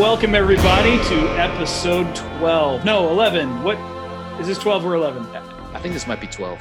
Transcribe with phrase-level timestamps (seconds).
[0.00, 2.86] welcome everybody to episode 12.
[2.86, 3.62] No, 11.
[3.62, 3.76] What
[4.40, 5.26] is this 12 or 11?
[5.26, 6.58] I think this might be 12.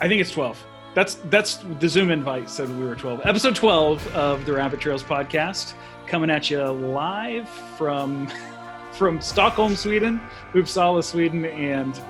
[0.00, 0.60] I think it's 12.
[0.92, 3.20] That's that's the Zoom invite said we were 12.
[3.22, 5.74] Episode 12 of the Rabbit Trails podcast
[6.08, 8.28] coming at you live from
[8.92, 10.20] from Stockholm, Sweden,
[10.52, 12.00] Uppsala, Sweden and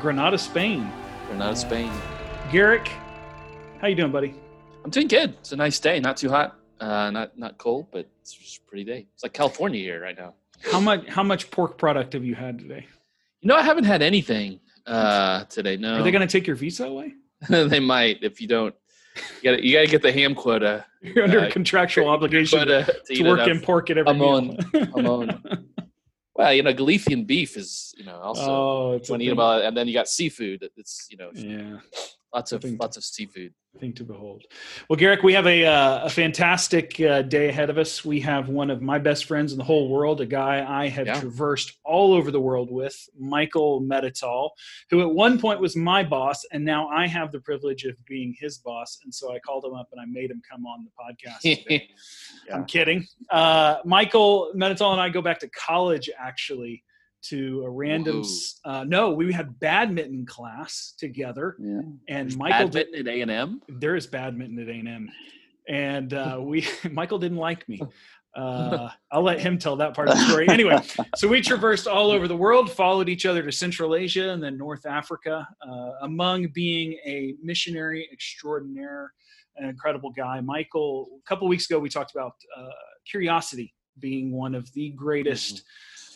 [0.00, 0.90] Granada, Spain.
[1.26, 1.92] Granada, Spain.
[2.50, 2.88] Garrick,
[3.82, 4.34] how you doing, buddy?
[4.82, 5.34] I'm doing good.
[5.40, 6.00] It's a nice day.
[6.00, 6.56] Not too hot.
[6.80, 9.06] Uh, not not cold, but it's just a pretty day.
[9.14, 10.34] It's like California here right now.
[10.72, 12.86] How much how much pork product have you had today?
[13.40, 15.76] You know, I haven't had anything uh, today.
[15.76, 15.96] No.
[15.96, 17.14] Are they going to take your visa away?
[17.48, 18.74] they might if you don't.
[19.42, 20.86] You got you to get the ham quota.
[21.02, 24.28] You're under Uh, contractual obligation quota to, work in pork at every I'm meal.
[24.28, 24.58] on.
[24.94, 25.66] I'm on.
[26.32, 29.62] Well, you know, Galician beef is you know also oh, it's when you eat about,
[29.62, 30.66] and then you got seafood.
[30.74, 31.80] It's you know yeah.
[32.32, 33.52] lots of lots of seafood.
[33.78, 34.42] Thing to behold.
[34.88, 38.04] Well, Garrick, we have a, uh, a fantastic uh, day ahead of us.
[38.04, 41.06] We have one of my best friends in the whole world, a guy I have
[41.06, 41.20] Yeah.
[41.20, 44.50] traversed all over the world with, Michael Mettetal,
[44.90, 48.34] who at one point was my boss, and now I have the privilege of being
[48.40, 48.98] his boss.
[49.04, 51.40] And so I called him up and I made him come on the podcast.
[51.62, 51.88] today.
[52.52, 53.06] I'm kidding.
[53.30, 56.82] Uh, Michael Mettetal and I go back to college, actually.
[57.24, 58.22] To a random,
[58.64, 61.82] uh, no, we had badminton class together, Yeah.
[62.08, 63.62] and Michael did, Badminton at A and M.
[63.68, 65.10] there is badminton at A&M.
[65.68, 67.80] And uh, we, Michael didn't like me.
[68.36, 70.48] Uh, I'll let him tell that part of the story.
[70.48, 70.80] Anyway,
[71.16, 74.56] so we traversed all over the world, followed each other to Central Asia and then
[74.56, 79.12] North Africa, uh, among being a missionary extraordinaire,
[79.56, 80.40] an incredible guy.
[80.40, 82.68] Michael, a couple weeks ago, we talked about uh,
[83.04, 85.64] curiosity being one of the greatest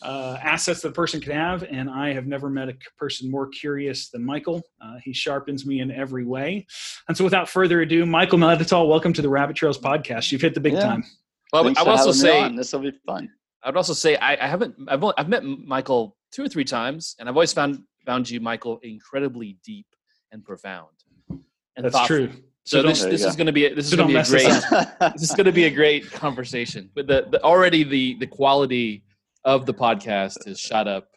[0.05, 1.63] uh, assets that a person can have.
[1.65, 4.63] And I have never met a person more curious than Michael.
[4.81, 6.67] Uh, he sharpens me in every way.
[7.09, 10.31] And so, without further ado, Michael Mettetal, welcome to the Rabbit Trails podcast.
[10.31, 10.81] You've hit the big Yeah.
[10.81, 11.05] time.
[11.53, 13.31] Well, Thanks I would also say this will be fun.
[13.63, 16.65] I would also say I, I haven't I've only, I've met Michael two or three
[16.65, 19.87] times, and I've always found found you, Michael, incredibly deep
[20.33, 20.89] and profound.
[21.31, 22.17] And That's thoughtful.
[22.27, 22.31] true.
[22.65, 24.15] So, So this this There is going to be a, this So is going to
[24.15, 26.91] be a great this is going to be a great conversation.
[26.95, 29.04] But the, the already the the quality
[29.45, 31.09] of the podcast has shot up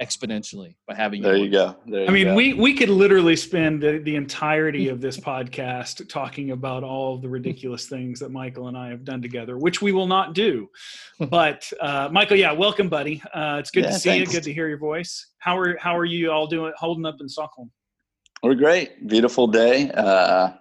[0.00, 1.44] exponentially by having you there you.
[1.44, 1.76] you go.
[1.86, 2.34] There I mean, go.
[2.34, 7.22] we we could literally spend the, the entirety of this podcast talking about all of
[7.22, 10.68] the ridiculous things that Michael and I have done together, which we will not do.
[11.28, 13.22] But uh, Michael, yeah, welcome, buddy.
[13.34, 14.32] Uh, it's good Yeah, to see thanks.
[14.32, 14.38] you.
[14.38, 15.26] Good to hear your voice.
[15.38, 16.72] How are how are you all doing?
[16.78, 17.70] Holding up in Stockholm?
[18.42, 19.06] We're great.
[19.06, 19.90] Beautiful day.
[19.90, 20.52] Uh,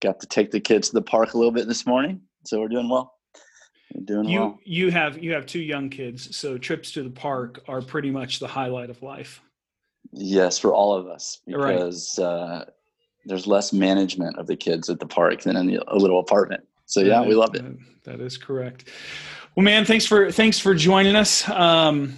[0.00, 2.68] got to take the kids to the park a little bit this morning, so we're
[2.68, 3.15] doing well.
[4.04, 4.58] Doing You well.
[4.64, 8.40] you have you have two young kids, so trips to the park are pretty much
[8.40, 9.40] the highlight of life.
[10.12, 11.74] Yes, for all of us Right.
[11.74, 12.64] because uh,
[13.26, 16.64] there's less management of the kids at the park than in the, a little apartment.
[16.86, 17.62] So yeah, we love it.
[17.62, 18.88] That- that is correct.
[19.56, 21.48] Well, man, thanks for thanks for joining us.
[21.48, 22.14] Um,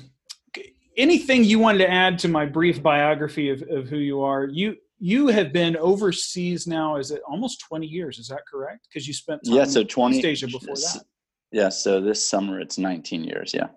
[0.99, 4.45] anything you wanted to add to my brief biography of, of who you are?
[4.47, 6.97] You you have been overseas now.
[6.97, 8.19] Is it almost twenty years?
[8.19, 8.87] Is that correct?
[8.89, 11.05] Because you spent Yeah, so in 20 East Asia before that.
[11.53, 13.55] Yeah, so this summer it's 19 years.
[13.55, 13.69] Yeah.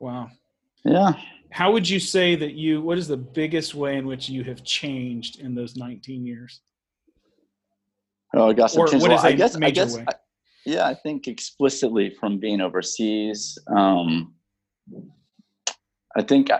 [0.00, 0.30] Wow.
[0.84, 1.14] Yeah.
[1.50, 2.82] How would you say that you?
[2.82, 6.60] What is the biggest way in which you have changed in those nineteen years?
[8.34, 9.54] Oh, I some Or what is I guess.
[9.54, 9.96] I major guess.
[9.96, 10.04] way?
[10.08, 10.14] I,
[10.66, 13.56] yeah, I think explicitly from being overseas.
[13.68, 14.34] Um,
[16.16, 16.50] I think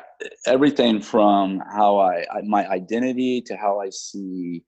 [0.47, 4.63] everything from how I, I my identity to how I see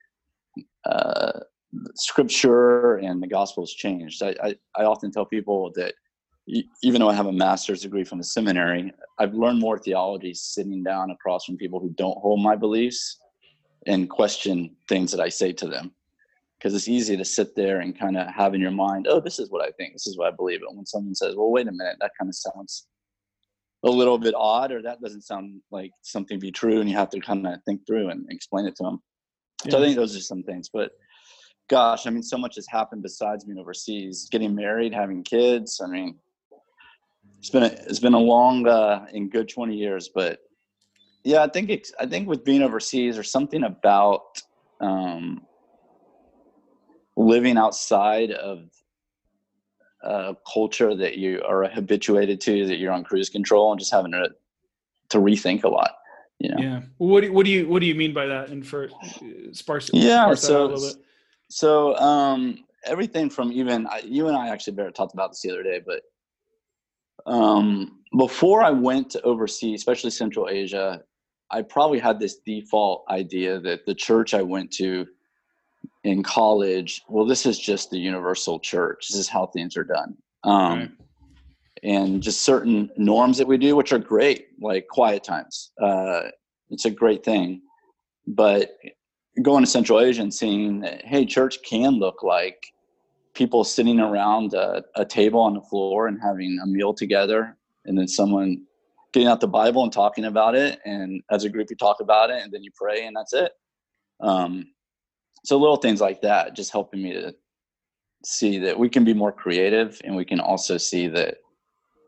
[0.85, 1.39] uh,
[1.95, 4.23] scripture and the gospel has changed.
[4.23, 5.95] I, I, I often tell people that
[6.83, 10.83] even though I have a master's degree from the seminary, I've learned more theology sitting
[10.83, 13.19] down across from people who don't hold my beliefs
[13.87, 15.93] and question things that I say to them.
[16.59, 19.39] Because it's easy to sit there and kind of have in your mind, oh, this
[19.39, 20.61] is what I think, this is what I believe.
[20.67, 22.87] And when someone says, well, wait a minute, that kind of sounds
[23.85, 27.11] a little bit odd, or that doesn't sound like something be true, and you have
[27.11, 29.03] to kind of think through and explain it to them.
[29.69, 30.71] So I think those are some things.
[30.73, 30.93] But
[31.69, 35.81] gosh, I mean, so much has happened besides being overseas, getting married, having kids.
[35.83, 36.17] I mean,
[37.39, 40.41] it's been a, it's been a long uh, and good 20 years, but
[41.25, 44.41] yeah, I think it's, I think with being overseas, there's something about
[44.81, 45.45] um,
[47.17, 48.69] living outside of
[50.03, 54.13] a culture that you are habituated to, that you're on cruise control, and just having
[54.13, 54.31] to
[55.11, 55.93] to rethink a lot.
[56.39, 56.57] You know?
[56.59, 56.81] Yeah.
[56.99, 58.51] What do, what do you what do you mean by that?
[58.51, 59.19] And for uh,
[59.53, 61.06] sparse, Yeah, parse that out a so little bit.
[61.49, 65.63] So um, everything from even I- you and I actually talked about this the other
[65.63, 66.03] day, but
[67.27, 71.03] um, before I went to overseas, especially Central Asia,
[71.51, 75.07] I probably had this default idea that the church I went to
[76.05, 79.09] in college, well, this is just the universal church.
[79.09, 80.17] This is how things are done.
[80.45, 80.91] Um, Right.
[81.83, 85.73] and just certain norms that we do, which are great, like quiet times.
[85.81, 86.29] Uh,
[86.71, 87.63] it's a great thing.
[88.27, 88.77] But
[89.43, 92.73] going to Central Asia and seeing hey, church can look like
[93.35, 97.99] people sitting around a, a table on the floor and having a meal together, and
[97.99, 98.63] then someone
[99.13, 100.79] getting out the Bible and talking about it.
[100.85, 103.53] And as a group, you talk about it and then you pray, and that's it.
[104.21, 104.67] Um,
[105.45, 107.35] so little things like that just helping me to
[108.25, 111.37] see that we can be more creative and we can also see that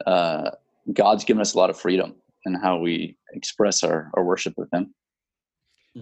[0.06, 0.50] uh,
[0.92, 4.68] God's given us a lot of freedom in how we express our, our worship with
[4.72, 4.94] Him.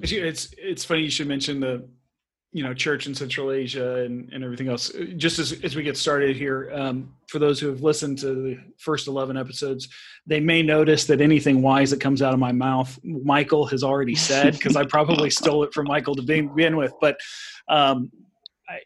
[0.02, 1.88] It's it's funny you should mention the
[2.52, 4.90] you know church in Central Asia and, and everything else.
[5.16, 8.58] Just as as we get started here, um, for those who have listened to the
[8.78, 9.88] first eleven episodes,
[10.26, 14.14] they may notice that anything wise that comes out of my mouth, Michael has already
[14.14, 16.92] said because I probably stole it from Michael to begin with.
[17.00, 17.18] But
[17.68, 18.10] um,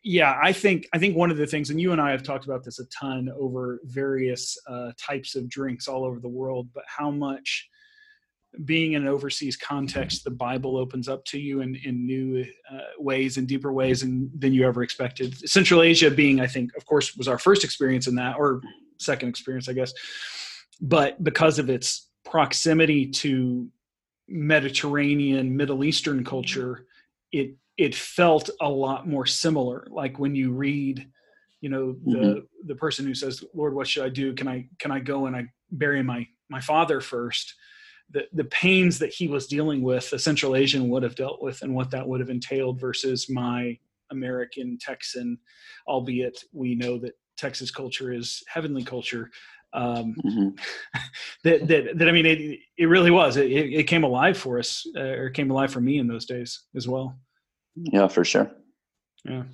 [0.02, 2.44] yeah, I think I think one of the things, and you and I have talked
[2.44, 6.84] about this a ton over various uh, types of drinks all over the world, but
[6.86, 7.68] how much
[8.64, 12.78] being in an overseas context, the Bible opens up to you in, in new uh,
[12.98, 15.36] ways and deeper ways and, than you ever expected.
[15.48, 18.60] Central Asia being, I think, of course, was our first experience in that, or
[18.98, 19.92] second experience, I guess.
[20.80, 23.68] But because of its proximity to
[24.28, 26.86] Mediterranean, Middle Eastern culture,
[27.32, 29.86] it it felt a lot more similar.
[29.90, 31.06] Like when you read,
[31.60, 32.66] you know, the mm-hmm.
[32.66, 34.34] the person who says, "Lord, what should I do?
[34.34, 37.54] Can I can I go and I bury my my father first?
[38.12, 41.62] The the pains that he was dealing with, a Central Asian would have dealt with,
[41.62, 43.78] and what that would have entailed versus my
[44.10, 45.38] American Texan,
[45.86, 49.30] albeit we know that Texas culture is heavenly culture.
[49.72, 50.48] Um, mm-hmm.
[51.44, 54.84] that, that, that, I mean, it, it really was, it, it came alive for us,
[54.96, 57.16] uh, or came alive for me in those days as well.
[57.76, 58.50] Yeah, for sure.
[59.24, 59.44] Yeah.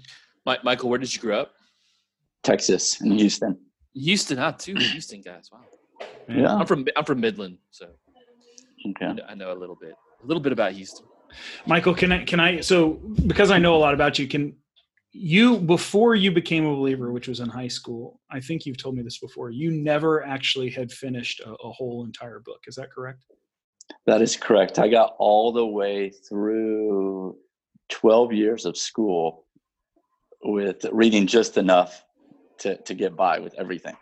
[0.45, 1.53] Michael, where did you grow up?
[2.43, 3.59] Texas in Houston.
[3.95, 5.51] Houston, not too Houston guys.
[5.53, 5.61] Wow.
[6.29, 6.55] Yeah.
[6.55, 7.89] I'm from I'm from Midland, so
[8.91, 9.23] okay.
[9.29, 11.07] I know a little bit, a little bit about Houston.
[11.67, 14.57] Michael, can I can I so because I know a lot about you, can
[15.13, 18.97] you before you became a believer, which was in high school, I think you've told
[18.97, 22.61] me this before, you never actually had finished a, a whole entire book.
[22.67, 23.25] Is that correct?
[24.07, 24.79] That is correct.
[24.79, 27.37] I got all the way through
[27.89, 29.47] 12 years of school
[30.43, 32.05] with reading just enough
[32.59, 33.97] to, to get by with everything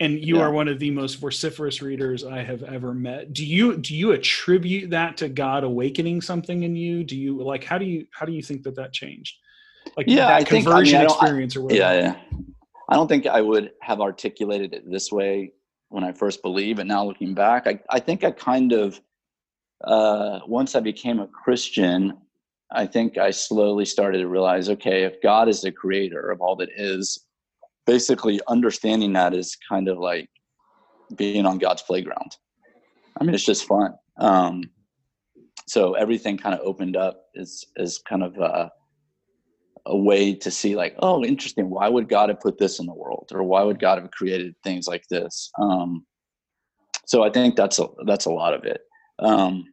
[0.00, 0.42] and you yeah.
[0.42, 3.32] are one of the most vociferous readers i have ever met.
[3.32, 7.04] Do you do you attribute that to god awakening something in you?
[7.04, 9.36] Do you like how do you how do you think that that changed?
[9.96, 11.80] Like yeah that I conversion think, I mean, experience I, or whatever.
[11.80, 12.40] Yeah yeah.
[12.88, 15.52] I don't think i would have articulated it this way
[15.90, 19.00] when i first believed and now looking back i, I think i kind of
[19.84, 22.18] uh, once i became a christian
[22.72, 26.56] I think I slowly started to realize okay, if God is the creator of all
[26.56, 27.26] that is,
[27.90, 30.30] basically understanding that is kind of like
[31.16, 32.36] being on God's playground.
[33.18, 33.94] I mean, it's just fun.
[34.16, 34.70] Um,
[35.66, 38.70] so everything kind of opened up is is kind of a,
[39.86, 41.68] a way to see like, oh, interesting.
[41.68, 44.54] Why would God have put this in the world, or why would God have created
[44.62, 45.50] things like this?
[45.60, 46.06] Um,
[47.06, 48.82] so I think that's a that's a lot of it.
[49.18, 49.64] Um,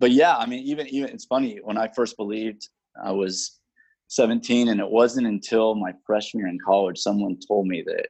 [0.00, 2.68] but yeah, I mean, even even it's funny when I first believed,
[3.00, 3.60] I was
[4.12, 8.08] 17, and it wasn't until my freshman year in college someone told me that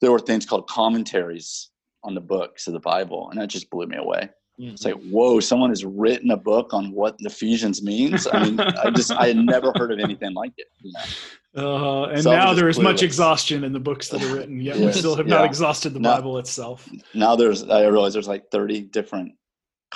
[0.00, 1.70] there were things called commentaries
[2.04, 4.30] on the books of the Bible, and that just blew me away.
[4.60, 4.70] Mm-hmm.
[4.70, 8.26] It's like, whoa, someone has written a book on what Ephesians means.
[8.32, 10.68] I mean, I just I had never heard of anything like it.
[10.80, 12.04] You know?
[12.04, 14.78] uh, and so now there is much exhaustion in the books that are written, yet
[14.78, 15.36] yes, we still have yeah.
[15.36, 16.88] not exhausted the now, Bible itself.
[17.14, 19.32] Now there's I realize there's like 30 different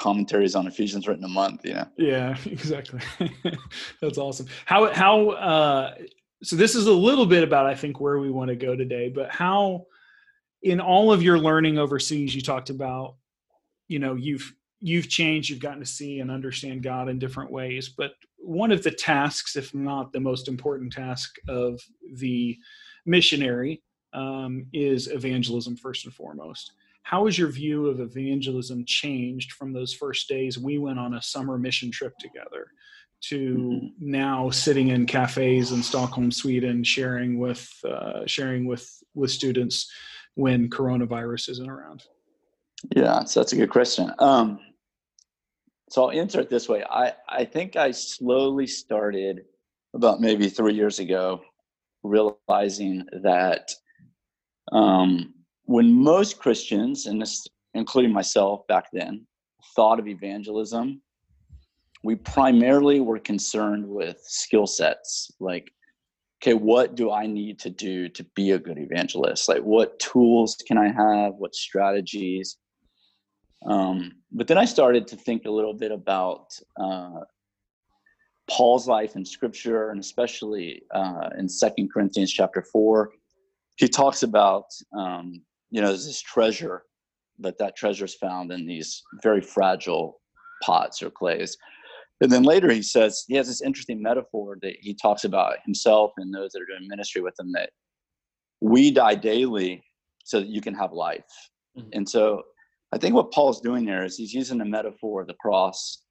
[0.00, 1.86] commentaries on Ephesians written a month, you know?
[1.96, 3.00] Yeah, exactly.
[4.00, 4.46] That's awesome.
[4.64, 5.94] How, how, uh,
[6.42, 9.10] so this is a little bit about, I think, where we want to go today,
[9.10, 9.86] but how,
[10.62, 13.16] in all of your learning overseas, you talked about,
[13.88, 17.90] you know, you've, you've changed, you've gotten to see and understand God in different ways,
[17.90, 21.78] but one of the tasks, if not the most important task of
[22.14, 22.56] the
[23.04, 23.82] missionary,
[24.14, 29.92] um, is evangelism first and foremost how has your view of evangelism changed from those
[29.92, 32.68] first days we went on a summer mission trip together
[33.22, 33.86] to mm-hmm.
[33.98, 39.90] now sitting in cafes in Stockholm, Sweden, sharing with uh, sharing with with students
[40.34, 42.04] when coronavirus isn't around?
[42.96, 44.10] Yeah, so that's a good question.
[44.18, 44.58] Um,
[45.90, 46.82] so I'll answer it this way.
[46.88, 49.42] I I think I slowly started
[49.94, 51.42] about maybe three years ago,
[52.02, 53.70] realizing that
[54.72, 55.34] um,
[55.70, 59.24] when most Christians, and this including myself back then,
[59.76, 61.00] thought of evangelism,
[62.02, 65.70] we primarily were concerned with skill sets like
[66.42, 69.46] okay, what do I need to do to be a good evangelist?
[69.46, 71.34] Like, what tools can I have?
[71.34, 72.56] What strategies?
[73.66, 76.46] Um, but then I started to think a little bit about
[76.80, 77.20] uh,
[78.48, 83.10] Paul's life in Scripture, and especially uh, in Second Corinthians chapter four,
[83.76, 84.64] he talks about
[84.98, 86.84] um, you know there's this treasure,
[87.38, 90.20] but that treasure is found in these very fragile
[90.62, 91.56] pots or clays.
[92.20, 96.12] And then later he says he has this interesting metaphor that he talks about himself
[96.18, 97.70] and those that are doing ministry with him that
[98.60, 99.82] we die daily
[100.24, 101.24] so that you can have life.
[101.78, 101.88] Mm-hmm.
[101.94, 102.42] And so
[102.92, 106.02] I think what Paul's doing there is he's using the metaphor of the cross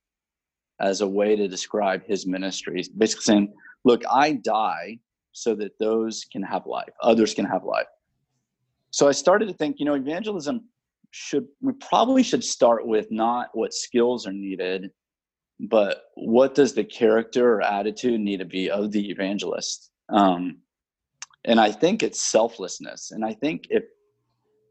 [0.81, 2.77] as a way to describe his ministry.
[2.77, 3.53] He's basically saying,
[3.85, 4.97] look, I die
[5.33, 7.85] so that those can have life, others can have life.
[8.91, 10.65] So I started to think, you know, evangelism
[11.12, 14.91] should we probably should start with not what skills are needed
[15.60, 19.91] but what does the character or attitude need to be of the evangelist?
[20.10, 20.60] Um,
[21.46, 23.12] and i think it's selflessness.
[23.12, 23.84] And i think if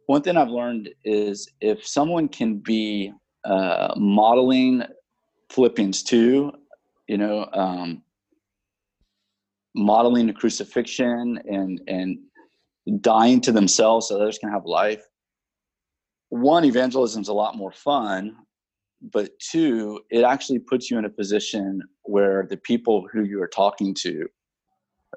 [0.07, 3.13] one thing i've learned is if someone can be
[3.45, 4.85] uh, modeling
[5.51, 6.53] philippians 2
[7.07, 8.03] you know um,
[9.75, 12.19] modeling the crucifixion and and
[13.01, 15.05] dying to themselves so others can have life.
[16.31, 18.37] One evangelism is a lot more fun
[19.01, 23.49] but two it actually puts you in a position where the people who you are
[23.49, 24.27] talking to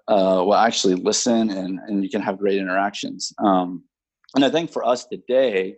[0.08, 3.34] uh, will actually listen and, and you can have great interactions.
[3.40, 3.84] Um,
[4.36, 5.76] and i think for us today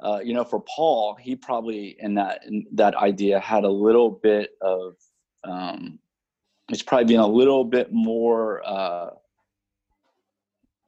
[0.00, 4.10] uh, you know for paul he probably in that in that idea had a little
[4.10, 4.94] bit of
[5.44, 5.98] um,
[6.68, 9.10] it's probably being a little bit more uh,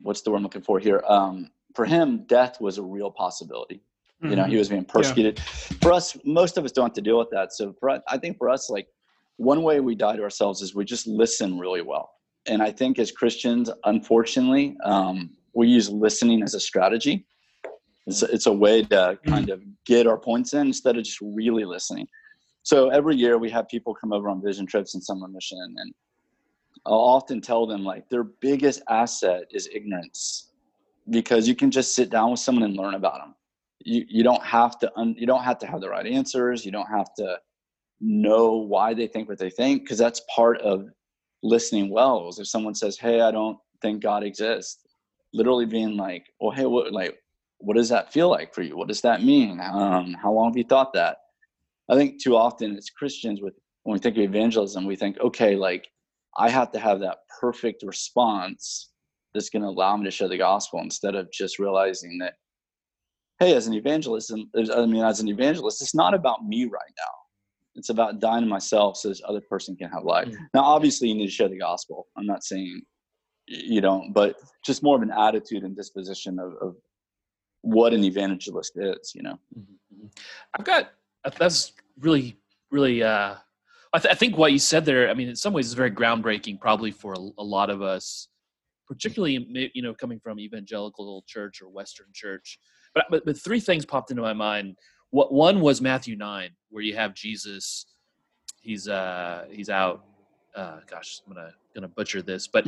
[0.00, 3.82] what's the word i'm looking for here um, for him death was a real possibility
[4.22, 4.30] Mm-hmm.
[4.30, 4.58] You know, he mm-hmm.
[4.58, 5.38] was being persecuted.
[5.38, 5.76] Yeah.
[5.80, 7.52] For us, most of us don't have to deal with that.
[7.52, 8.88] So for I think for us, like
[9.36, 12.10] one way we die to ourselves is we just listen really well.
[12.46, 17.26] And I think as Christians, unfortunately, um, we use listening as a strategy.
[18.06, 19.30] It's, it's a way to mm-hmm.
[19.30, 22.08] kind of get our points in instead of just really listening.
[22.64, 25.94] So every year we have people come over on vision trips and summer mission, and
[26.88, 30.50] I'll often tell them like their biggest asset is ignorance
[31.10, 33.34] because you can just sit down with someone and learn about them
[33.80, 36.64] you you don't have to un, you don't have to have the right answers.
[36.64, 37.38] You don't have to
[38.00, 40.88] know why they think what they think because that's part of
[41.42, 44.84] listening well if someone says hey i don't think god exists.
[45.32, 47.18] Literally being like well hey what like
[47.60, 48.76] what does that feel like for you?
[48.76, 49.58] What does that mean?
[49.60, 51.16] Um, how long have you thought that?
[51.88, 53.54] I think too often as christians with
[53.84, 55.88] when we think of evangelism we think okay like
[56.38, 58.90] i have to have that perfect response
[59.34, 62.34] that's going to allow me to share the gospel instead of just realizing that
[63.38, 67.12] hey, as an evangelist, I mean, as an evangelist, it's not about me right now.
[67.76, 70.26] It's about dying to myself so this other person can have life.
[70.26, 70.44] Mm-hmm.
[70.54, 72.08] Now, obviously, you need to share the gospel.
[72.16, 72.82] I'm not saying
[73.46, 76.76] you don't, but just more of an attitude and disposition of, of
[77.62, 79.38] what an evangelist is, you know?
[79.56, 80.06] Mm-hmm.
[80.58, 80.90] I've got,
[81.38, 82.36] that's really,
[82.72, 83.36] really, uh,
[83.92, 85.90] I, th- I, think what you said there, I mean, in some ways, is very
[85.90, 88.28] groundbreaking, probably for a, a lot of us,
[88.86, 92.58] particularly, you know, coming from evangelical church or Western church
[92.94, 94.76] but, but, but three things popped into my mind.
[95.10, 97.86] What one was Matthew nine, where you have Jesus.
[98.60, 100.04] He's uh he's out.
[100.54, 102.66] Uh, gosh, I'm gonna gonna butcher this, but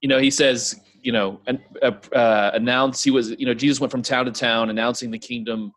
[0.00, 3.80] you know he says you know and uh, uh, announce he was you know Jesus
[3.80, 5.72] went from town to town announcing the kingdom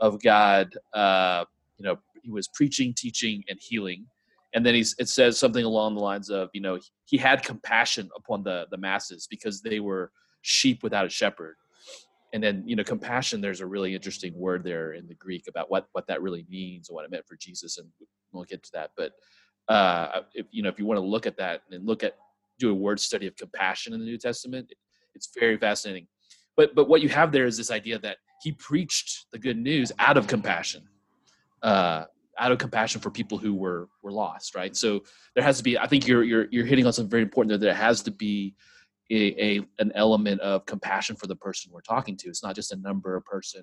[0.00, 0.72] of God.
[0.92, 1.44] Uh,
[1.78, 4.06] you know he was preaching, teaching, and healing.
[4.56, 8.08] And then he's, it says something along the lines of, you know, he had compassion
[8.16, 10.10] upon the the masses because they were
[10.40, 11.56] sheep without a shepherd.
[12.32, 15.70] And then you know compassion there's a really interesting word there in the greek about
[15.70, 17.88] what what that really means and what it meant for jesus and
[18.32, 18.90] we'll get to that.
[18.96, 19.12] But
[19.72, 22.16] uh if you know if you want to look at that and look at
[22.58, 24.72] do a word study of compassion in the new testament
[25.14, 26.06] it's very fascinating.
[26.56, 29.92] But but what you have there is this idea that he preached the good news
[29.98, 30.82] out of compassion.
[31.62, 32.04] Uh
[32.38, 35.02] out of compassion for people who were were lost right so
[35.34, 37.58] there has to be i think you're you're you're hitting on something very important there
[37.58, 38.54] there has to be
[39.10, 42.28] a, a, an element of compassion for the person we're talking to.
[42.28, 43.62] It's not just a number, a person.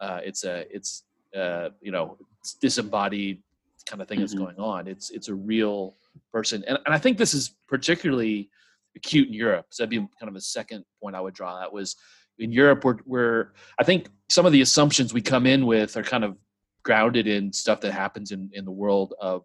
[0.00, 1.04] Uh, it's a it's
[1.36, 3.42] uh, you know it's disembodied
[3.86, 4.22] kind of thing mm-hmm.
[4.22, 4.88] that's going on.
[4.88, 5.96] It's it's a real
[6.32, 8.50] person, and, and I think this is particularly
[8.96, 9.66] acute in Europe.
[9.70, 11.58] So that'd be kind of a second point I would draw.
[11.58, 11.96] That was
[12.38, 16.02] in Europe, where where I think some of the assumptions we come in with are
[16.02, 16.36] kind of
[16.84, 19.42] grounded in stuff that happens in in the world of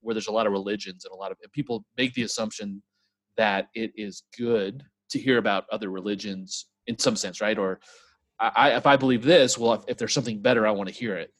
[0.00, 2.82] where there's a lot of religions and a lot of people make the assumption
[3.36, 7.58] that it is good to hear about other religions in some sense, right?
[7.58, 7.80] Or
[8.40, 11.16] I, if I believe this, well, if, if there's something better, I want to hear
[11.16, 11.32] it.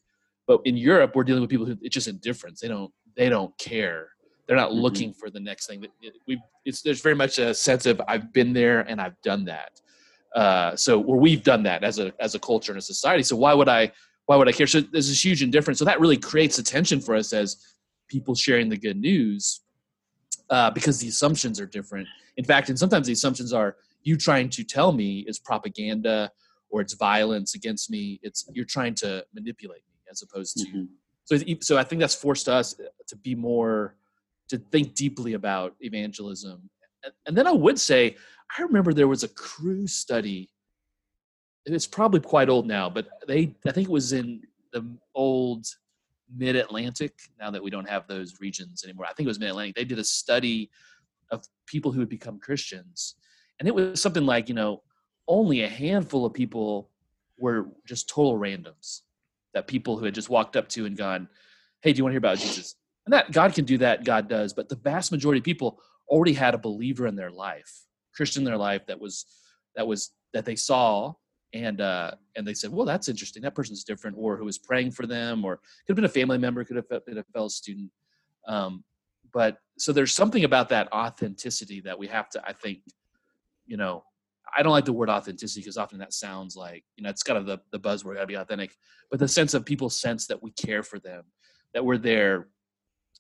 [0.49, 2.61] But in Europe, we're dealing with people who it's just indifference.
[2.61, 4.08] They don't they don't care.
[4.47, 4.82] They're not Mhm.
[4.82, 5.85] looking for the next thing.
[6.26, 9.73] We it's there's very much a sense of I've been there and I've done that.
[10.35, 13.23] Uh, so where we've done that as a as a culture and a society.
[13.23, 13.92] So why would I
[14.28, 14.66] why would I care?
[14.66, 15.78] So there's this huge indifference.
[15.78, 17.56] So that really creates a tension for us as
[18.08, 19.62] people sharing the good news
[20.50, 22.06] uh, because the assumptions are different.
[22.37, 26.30] In fact, and sometimes the assumptions are you trying to tell me is propaganda
[26.68, 28.20] or it's violence against me.
[28.23, 30.66] It's you're trying to manipulate me as opposed to.
[30.66, 30.88] Mhm.
[31.25, 32.75] So so I think that's forced us
[33.06, 33.97] to be more
[34.50, 36.68] to think deeply about evangelism.
[37.25, 38.14] And then I would say
[38.58, 40.50] I remember there was a Cru study.
[41.67, 45.67] It's probably quite old now, but they I think it was in the old
[46.35, 47.12] mid Atlantic.
[47.38, 49.77] Now that we don't have those regions anymore, I think it was mid Atlantic.
[49.77, 50.71] They did a study
[51.31, 53.17] of people who had become Christians,
[53.59, 54.83] and it was something like you know
[55.27, 56.91] only a handful of people
[57.38, 59.03] were just total randoms.
[59.55, 61.29] That people who had just walked up to and gone,
[61.83, 64.29] "Hey, do you want to hear about Jesus?" And that God can do that, God
[64.29, 64.53] does.
[64.53, 68.45] But the vast majority of people already had a believer in their life, Christian in
[68.45, 69.27] their life that was
[69.77, 71.15] that was that they saw
[71.52, 73.43] and uh, and they said, well, that's interesting.
[73.43, 76.38] That person's different, or who was praying for them, or could have been a family
[76.38, 77.90] member, could have been a fellow student.
[78.47, 78.85] Um,
[79.33, 82.81] but so there's something about that authenticity that we have to, I think,
[83.67, 84.05] you know,
[84.57, 87.38] I don't like the word authenticity because often that sounds like you know it's kind
[87.38, 88.76] of the the buzzword, got to be authentic.
[89.11, 91.25] But the sense of people sense that we care for them,
[91.75, 92.49] that we're there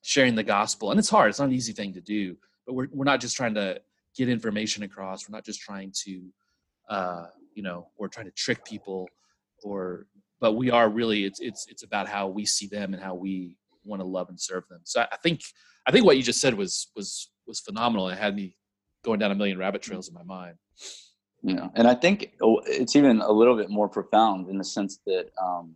[0.02, 1.30] sharing the gospel, and it's hard.
[1.30, 3.80] It's not an easy thing to do, but we're we're not just trying to
[4.16, 5.28] get information across.
[5.28, 6.22] We're not just trying to
[6.88, 7.26] uh,
[7.58, 9.00] you know, or trying to trick people,
[9.64, 10.06] or
[10.42, 13.56] but we are really it's it's it's about how we see them and how we
[13.84, 14.80] want to love and serve them.
[14.84, 15.40] So I, think
[15.86, 17.08] I think what you just said was was
[17.48, 18.08] was phenomenal.
[18.10, 18.54] It had me
[19.04, 20.56] going down a million rabbit trails in my mind.
[21.42, 24.92] yeah and i think oh, it's even a little bit more profound in the sense
[25.06, 25.66] that um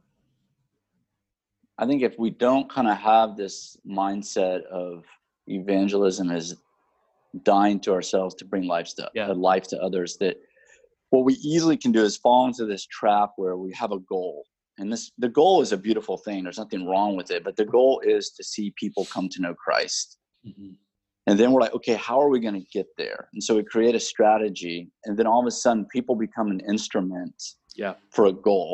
[1.78, 5.04] i think if we don't kind of have this mindset of
[5.46, 6.46] evangelism as
[7.52, 9.28] dying to ourselves to bring life to Yeah.
[9.52, 10.36] life to others that
[11.12, 14.44] what we easily can do is fall into this trap where we have a goal
[14.78, 17.64] and this the goal is a beautiful thing there's nothing wrong with it but the
[17.64, 20.74] goal is to see people come to know christ Mhm.
[21.28, 23.28] and then we're like, okay, how are we going to get there?
[23.32, 26.58] And so we create a strategy, and then all of a sudden, people become an
[26.74, 27.36] instrument
[27.76, 27.94] Yeah.
[28.10, 28.70] for a goal.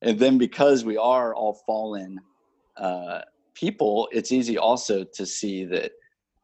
[0.00, 2.20] And then because we are all fallen
[2.76, 3.22] uh,
[3.54, 5.90] people, it's easy also to see that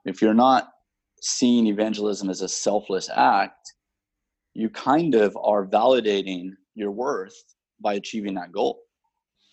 [0.04, 0.72] if you're not
[1.20, 3.74] seeing evangelism as a selfless act,
[4.54, 7.34] you kind of are validating your worth
[7.80, 8.80] by achieving that goal.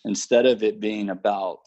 [0.05, 1.59] Instead of it being about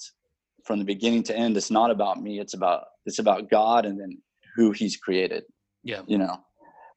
[0.65, 4.01] from the beginning to end, it's not about me, it's about it's about God and
[4.01, 4.19] then
[4.55, 5.45] who he's created.
[5.83, 6.03] Yeah.
[6.07, 6.39] You know.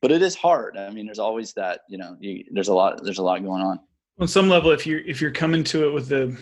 [0.01, 0.77] But it is hard.
[0.77, 3.63] I mean, there's always that, you know, you, there's a lot there's a lot going
[3.63, 3.79] on.
[4.19, 6.37] on some level if you're if you're coming to it with the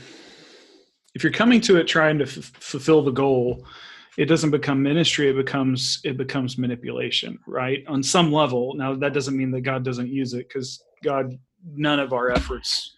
[1.16, 3.66] if you're coming to it trying to f- fulfill the goal
[4.18, 9.14] it doesn't become ministry it becomes it becomes manipulation right on some level now that
[9.14, 12.96] doesn't mean that god doesn't use it because god none of our efforts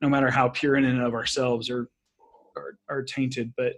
[0.00, 1.88] no matter how pure in and of ourselves are
[2.56, 3.74] are, are tainted but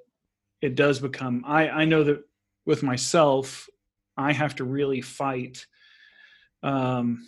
[0.61, 2.23] it does become i i know that
[2.65, 3.69] with myself
[4.17, 5.67] i have to really fight
[6.63, 7.27] um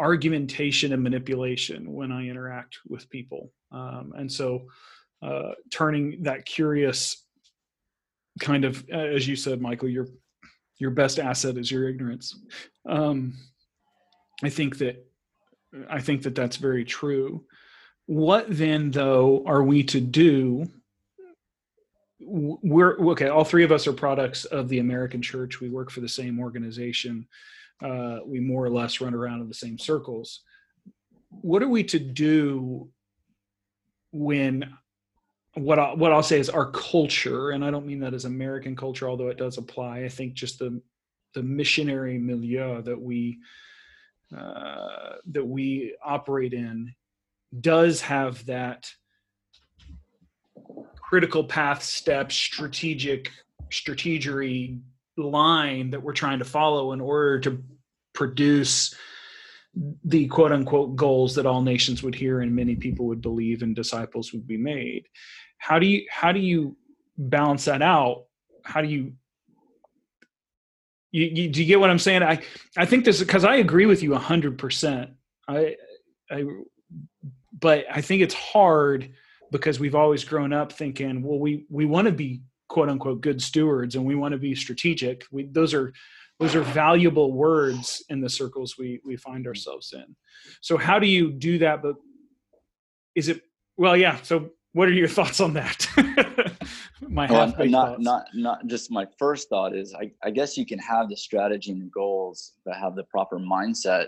[0.00, 3.52] argumentation and manipulation when I interact with people.
[3.72, 4.66] Um, and so
[5.22, 7.24] uh, turning that curious
[8.38, 10.08] kind of, as you said, Michael, your,
[10.78, 12.38] your best asset is your ignorance.
[12.88, 13.34] Um,
[14.42, 15.04] I think that,
[15.90, 17.44] I think that that's very true.
[18.06, 20.66] What then though are we to do?
[22.20, 23.28] We're okay.
[23.28, 25.60] All three of us are products of the American church.
[25.60, 27.28] We work for the same organization
[27.82, 30.40] uh, we more or less run around in the same circles.
[31.30, 32.88] What are we to do
[34.12, 34.72] when
[35.58, 38.76] what I, what I'll say is our culture, and I don't mean that as American
[38.76, 40.04] culture, although it does apply.
[40.04, 40.80] I think just the
[41.34, 43.38] the missionary milieu that we
[44.36, 46.94] uh, that we operate in
[47.60, 48.90] does have that
[50.96, 53.30] critical path step strategic
[53.70, 54.80] strategery
[55.16, 57.62] line that we're trying to follow in order to
[58.12, 58.94] produce
[60.04, 63.76] the quote unquote goals that all nations would hear and many people would believe and
[63.76, 65.06] disciples would be made
[65.58, 66.76] how do you how do you
[67.16, 68.24] balance that out?
[68.64, 69.12] How do you
[71.10, 72.22] you, you do you get what i'm saying?
[72.22, 72.40] I
[72.76, 75.10] i think this because i agree with you 100%
[75.48, 75.76] i
[76.30, 76.44] i
[77.58, 79.10] but i think it's hard
[79.50, 83.42] because we've always grown up thinking well we we want to be quote unquote good
[83.42, 85.24] stewards and we want to be strategic.
[85.32, 85.92] We, those are
[86.38, 90.14] those are valuable words in the circles we we find ourselves in.
[90.60, 91.82] So how do you do that?
[91.82, 91.96] But
[93.14, 93.40] is it
[93.76, 95.88] well yeah so what are your thoughts on that?
[97.08, 98.04] my Well, half not thoughts.
[98.04, 101.72] not not just my first thought is I, I guess you can have the strategy
[101.72, 104.06] and the goals but have the proper mindset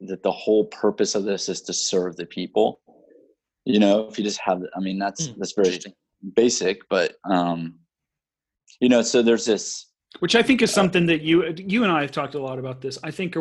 [0.00, 2.80] that the whole purpose of this is to serve the people
[3.64, 5.78] you know if you just have i mean that's Hmm, that's very
[6.34, 7.78] basic but um
[8.80, 9.86] you know so there's this
[10.18, 12.80] which I think is something that you you and I have talked a lot about
[12.80, 12.98] this.
[13.04, 13.36] I think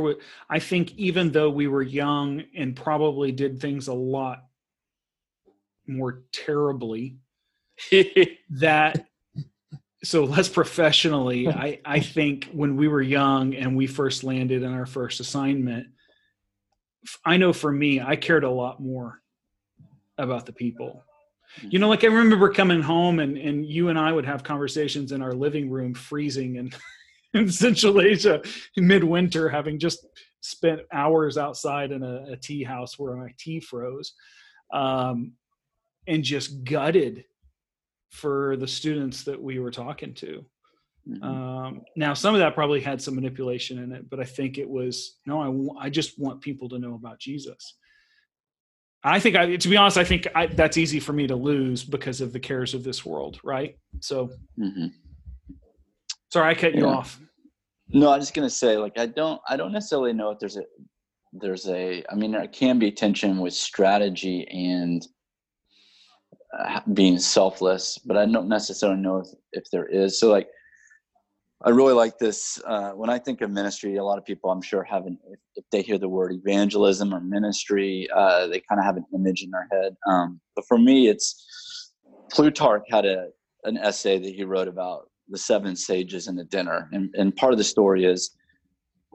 [0.51, 4.48] I think even though we were young and probably did things a lot
[5.89, 7.17] more terribly
[8.49, 9.05] that
[10.03, 14.71] so less professionally I I think when we were young and we first landed in
[14.71, 15.87] our first assignment
[17.25, 19.21] i know for me I cared a lot more
[20.17, 21.03] about the people.
[21.61, 25.11] You know like i remember coming home and and you and i would have conversations
[25.11, 26.71] in our living room freezing in,
[27.33, 28.41] in central asia
[28.75, 30.05] in midwinter having just
[30.41, 34.13] spent hours outside in a, a tea house where my tea froze.
[34.73, 35.33] Um,
[36.09, 37.23] and just gutted
[38.11, 40.43] for the students that we were talking to.
[41.07, 41.23] Mhm.
[41.23, 44.69] um, now some of that probably had some manipulation in it but i think it
[44.69, 47.77] was no i, I just want people to know about jesus.
[49.03, 51.83] I think i to be honest i think I, that's easy for me to lose
[51.85, 53.77] because of the cares of this world right?
[54.01, 54.91] So Mhm.
[56.33, 57.19] sorry i cut you off.
[57.87, 60.65] No i'm just gonna say like i don't i don't necessarily know if there's a
[61.33, 65.07] there's a i mean there can be tension with strategy and
[66.93, 70.19] being selfless but i don't necessarily know if, if there is.
[70.19, 70.47] So like
[71.63, 74.61] i really like this uh, when i think of ministry a lot of people i'm
[74.61, 78.79] sure have an if, if they hear the word evangelism or ministry uh, they kind
[78.79, 81.93] of have an image in their head um, but for me it's
[82.31, 83.27] plutarch had a
[83.65, 87.51] an essay that he wrote about the seven sages and the dinner and, and part
[87.51, 88.31] of the story is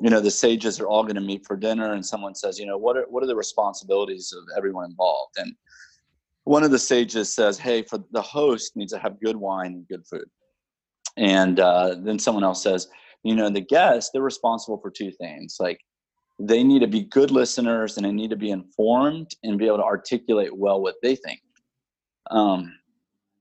[0.00, 2.66] you know the sages are all going to meet for dinner and someone says you
[2.66, 5.34] know what are what are the responsibilities of everyone involved?
[5.38, 5.54] And
[6.44, 9.88] one of the sages says hey for the host needs to have good wine and
[9.88, 10.26] good food
[11.16, 12.88] and uh, then someone else says
[13.22, 15.78] you know the guests they're responsible for two things like
[16.40, 19.76] they need to be good listeners and they need to be informed and be able
[19.76, 21.40] to articulate well what they think
[22.30, 22.72] um,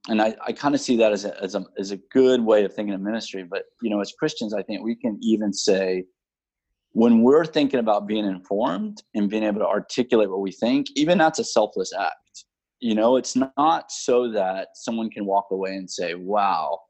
[0.10, 2.66] and I, I kind of see that as a, as a as a good way
[2.66, 3.44] of thinking of ministry.
[3.44, 6.06] But you know, as Christians, I think we can even say
[6.92, 11.18] when we're thinking about being informed and being able to articulate what we think, even
[11.18, 12.16] that's a selfless act.
[12.84, 16.82] You know, it's not so that someone can walk away and say, "Wow,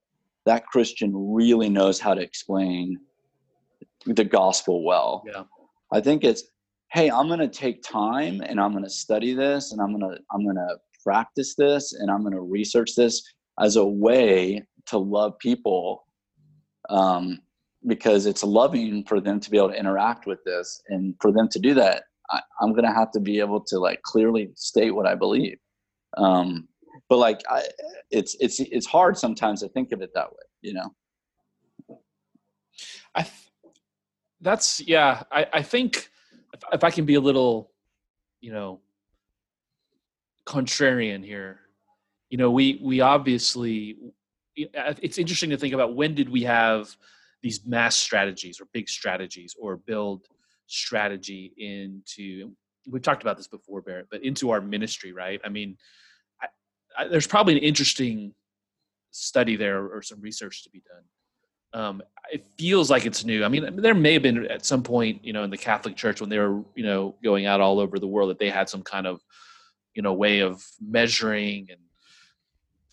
[0.44, 2.98] that Christian really knows how to explain
[4.08, 5.44] the gospel well." Yeah.
[5.92, 6.46] I think it's,
[6.92, 10.16] "Hey, I'm going to take time and I'm going to study this and I'm going
[10.16, 13.22] to I'm going to practice this and I'm going to research this
[13.60, 16.08] as a way to love people
[16.90, 17.38] um,
[17.86, 20.82] because it's loving for them to be able to interact with this.
[20.90, 23.78] And for them to do that, I, I'm going to have to be able to
[23.78, 25.58] like clearly state what I believe.
[26.18, 26.68] Um,
[27.10, 27.64] but like, I,
[28.12, 30.94] it's, it's, it's hard sometimes to think of it that way, you know?
[33.16, 33.34] I th-
[34.42, 35.24] that's yeah.
[35.32, 36.10] I I think
[36.54, 37.72] if, if I can be a little,
[38.42, 38.82] you know,
[40.46, 41.60] contrarian here,
[42.30, 43.98] you know, we we obviously
[44.56, 46.96] it's interesting to think about when did we have
[47.42, 50.28] these mass strategies or big strategies or build
[50.68, 52.52] strategy into
[52.88, 55.76] we've talked about this before barrett but into our ministry right i mean
[56.98, 58.34] I, there's probably an interesting
[59.12, 61.04] study there or some research to be done.
[61.82, 63.44] Um, it feels like it's new.
[63.44, 66.22] I mean there may have been at some point you know in the catholic church
[66.22, 68.84] when they were you know going out all over the world that they had some
[68.84, 69.22] kind of
[69.96, 71.80] you know way of measuring and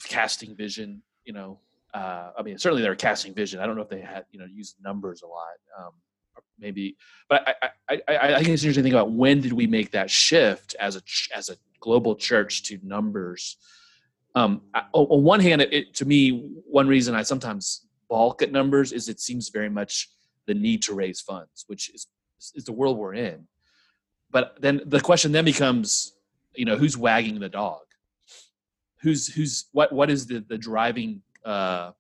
[0.05, 1.59] casting vision you know.
[1.93, 3.59] Uh, i mean certainly they were casting vision.
[3.59, 5.93] I don't know if they had you know used numbers a lot um,
[6.59, 6.97] maybe
[7.29, 9.91] but I, I, I, I think it's interesting to think about when did we make
[9.91, 11.03] that shift as a
[11.37, 13.57] as a global church to numbers
[14.35, 18.93] um, I, on one hand it, to me one reason i sometimes balk at numbers
[18.93, 20.09] is it seems very much
[20.47, 22.07] the need to raise funds which is
[22.55, 23.47] is the world we're in
[24.31, 26.15] but then the question then becomes
[26.55, 27.83] you know who's wagging the dog
[29.01, 31.91] who's who's what what is the the driving uh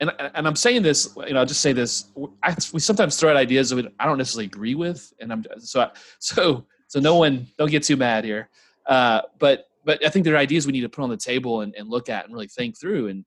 [0.00, 2.06] and and I'm saying this, you know, I'll just say this.
[2.42, 5.80] I, we sometimes throw out ideas that I don't necessarily agree with, and I'm so
[5.80, 7.00] I, so so.
[7.00, 8.48] No one, don't get too mad here.
[8.86, 11.62] Uh, but but I think there are ideas we need to put on the table
[11.62, 13.24] and, and look at and really think through and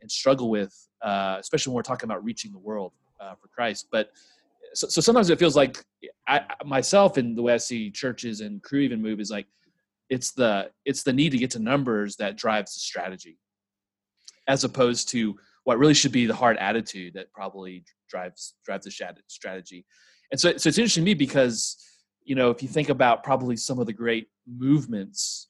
[0.00, 3.86] and struggle with, uh, especially when we're talking about reaching the world uh, for Christ.
[3.92, 4.10] But
[4.74, 5.84] so, so sometimes it feels like
[6.26, 9.46] I myself and the way I see churches and Cru even move is like
[10.08, 13.38] it's the it's the need to get to numbers that drives the strategy,
[14.48, 19.14] as opposed to what really should be the hard attitude that probably drives drives the
[19.28, 19.86] strategy.
[20.32, 21.76] And so, so it's interesting to me because
[22.24, 25.46] you know if you think about probably some of the great movements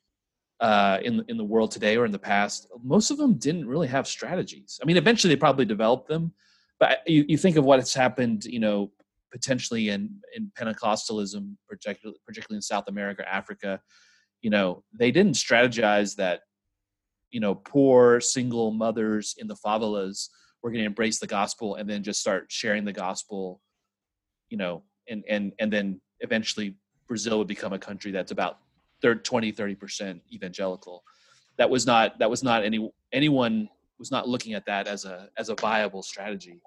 [0.60, 3.88] uh, in in the world today or in the past, most of them didn't really
[3.88, 4.78] have strategies.
[4.82, 6.32] I mean, eventually they probably developed them,
[6.78, 8.90] but you, you think of what has happened, you know,
[9.32, 13.80] potentially in in Pentecostalism, particularly particularly in South America, Africa.
[14.42, 16.40] You know, they didn't strategize that.
[17.30, 20.28] You know, poor single mothers in the favelas
[20.62, 23.60] were going to embrace the gospel and then just start sharing the gospel.
[24.48, 28.58] You know, and and and then eventually Brazil would become a country that's about
[29.02, 31.02] 30, 20, 30% evangelical.
[31.58, 35.28] That was not, that was not any, anyone was not looking at that as a,
[35.36, 36.60] as a viable strategy.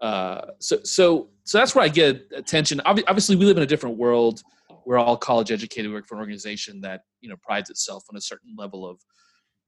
[0.00, 2.80] Uh, so, so, so that's where I get attention.
[2.84, 4.42] Obviously we live in a different world.
[4.84, 8.16] We're all college educated, we work for an organization that, you know, prides itself on
[8.16, 8.98] a certain level of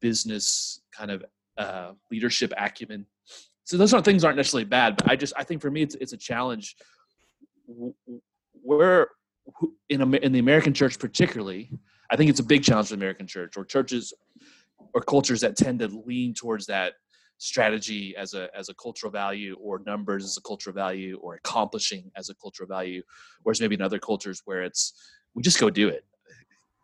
[0.01, 1.25] business kind of
[1.57, 3.07] uh, leadership acumen.
[3.63, 5.95] So those aren't things aren't necessarily bad, but I just, I think for me, it's,
[5.97, 6.77] it's a challenge
[8.63, 9.09] where
[9.89, 11.71] in, in the American church particularly,
[12.15, 14.13] I think it's a big challenge for the American church or churches
[14.95, 16.93] or cultures that tend to lean towards that
[17.39, 22.13] strategy as a as a cultural value or numbers as a cultural value or accomplishing
[22.17, 23.03] as a cultural value
[23.43, 24.95] whereas maybe in other cultures where it's
[25.35, 26.05] we just go do it.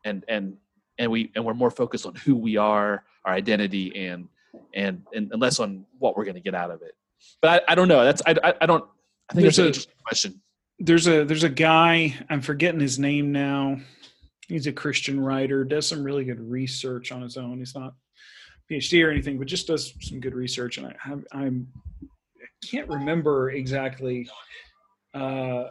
[0.04, 0.56] And and
[0.98, 4.26] and we and we're more focused on who we are our identity and
[4.74, 6.96] and and, and less on what we're going to get out of it.
[7.40, 8.04] But I, I don't know.
[8.04, 8.84] That's I, I, I don't
[9.30, 10.42] i think There's that's an a- interesting question.
[10.80, 13.76] There's a there's a guy i'm forgetting his name now
[14.50, 17.58] he's a christian writer does some really good research on his own.
[17.58, 17.94] He's not
[18.70, 21.66] phd or anything but just does some good research and i have i'm
[22.40, 24.28] i can't remember exactly
[25.14, 25.64] uh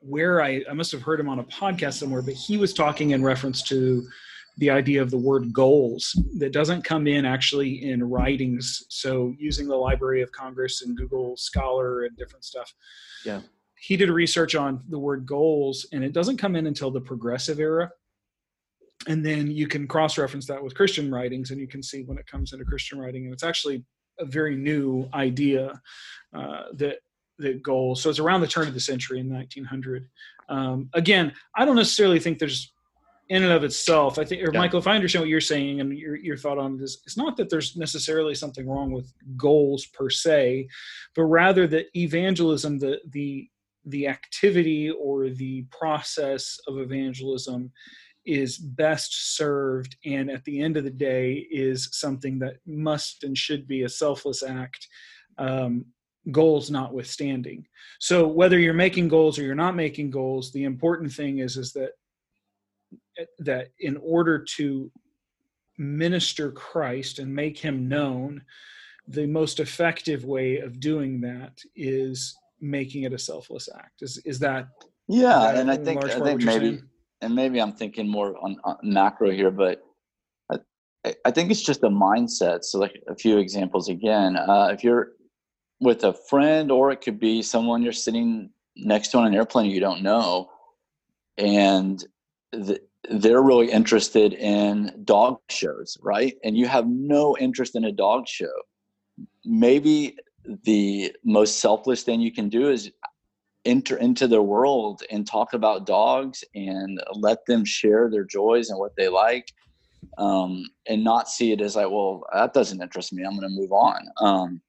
[0.00, 3.10] where i i must have heard him on a podcast somewhere but he was talking
[3.10, 4.06] in reference to
[4.60, 8.84] the idea of the word goals that doesn't come in actually in writings.
[8.90, 12.72] So using the library of congress and google scholar and different stuff.
[13.24, 13.40] Yeah.
[13.78, 17.58] he did research on the word goals and it doesn't come in until the progressive
[17.58, 17.90] era
[19.08, 22.26] and then you can cross-reference that with christian writings and you can see when it
[22.26, 23.84] comes into christian writing and it's actually
[24.18, 25.80] a very new idea
[26.34, 26.98] uh, that
[27.38, 30.08] that goals so it's around the turn of the century in 1900
[30.48, 32.72] um, again i don't necessarily think there's
[33.30, 34.58] in and of itself i think or Yeah.
[34.58, 37.36] michael if i understand what you're saying and your, your thought on this it's not
[37.38, 40.68] that there's necessarily something wrong with goals per se
[41.14, 43.48] but rather that evangelism the the
[43.86, 47.72] the activity or the process of evangelism
[48.24, 53.36] is best served and at the end of the day is something that must and
[53.36, 54.86] should be a selfless act
[55.38, 55.84] um,
[56.30, 57.66] goals notwithstanding
[57.98, 61.72] so whether you're making goals or you're not making goals the important thing is is
[61.72, 61.92] that
[63.38, 64.90] that in order to
[65.78, 68.42] minister christ and make him known
[69.08, 74.38] the most effective way of doing that is making it a selfless act is is
[74.38, 74.68] that
[75.08, 76.89] Yeah, that and I think I think maybe saying?
[77.20, 79.82] And maybe I'm thinking more on, on macro here, but
[80.50, 82.64] I, I- think it's just a mindset.
[82.64, 85.12] So, like a few examples again, uh, if you're
[85.80, 89.70] with a friend, or it could be someone you're sitting next to on an airplane
[89.70, 90.50] you don't know,
[91.38, 92.04] and
[92.52, 92.80] th-
[93.10, 96.36] they're really interested in dog shows, right?
[96.44, 98.52] And you have no interest in a dog show.
[99.44, 100.16] Maybe
[100.64, 102.90] the most selfless thing you can do is
[103.64, 108.78] enter into their world and talk about dogs and let them share their joys and
[108.78, 109.46] what they like
[110.18, 113.60] um, and not see it as like well that doesn't interest me i'm going to
[113.60, 114.08] move on.
[114.18, 114.60] Um,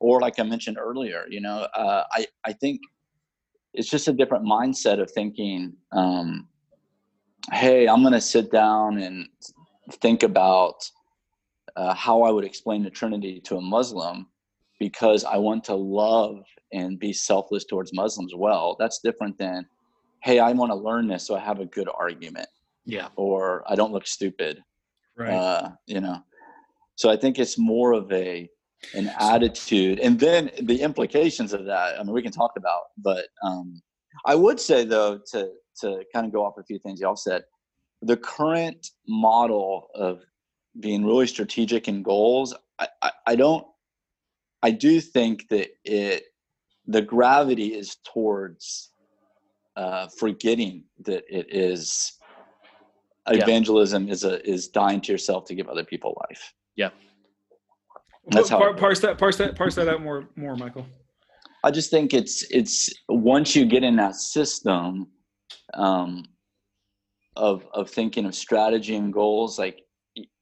[0.00, 2.80] or like i mentioned earlier you know uh, I, I think
[3.74, 6.48] it's just a different mindset of thinking um,
[7.52, 9.28] hey i'm going to sit down and
[10.00, 10.88] think about
[11.76, 14.26] uh, how i would explain the trinity to a muslim
[14.78, 18.76] because i want to love and be selfless towards Muslims well.
[18.78, 19.66] That's different than,
[20.22, 22.48] hey, I want to learn this so I have a good argument,
[22.84, 24.62] yeah or I don't look stupid.
[25.16, 26.22] right Uh, you know,
[26.96, 28.48] so I think it's more of a
[28.94, 31.98] an attitude, and then the implications of that.
[31.98, 33.80] I mean, we can talk about, but um,
[34.24, 37.42] I would say though to to kind of go off a few things y'all said,
[38.02, 40.22] the current model of
[40.80, 43.66] being really strategic in goals, I, I, I don't.
[44.62, 46.24] I do think that it
[46.86, 48.90] the gravity is towards
[49.76, 52.14] uh, forgetting that it is
[53.30, 53.42] Yeah.
[53.42, 56.54] evangelism is a is dying to yourself to give other people life.
[56.76, 56.90] Yeah.
[58.30, 60.86] That's how Par- parse that parse that parse that out more more michael
[61.64, 65.08] I just think it's it's once you get in that system
[65.74, 66.24] um,
[67.36, 69.82] of of thinking of strategy and goals, like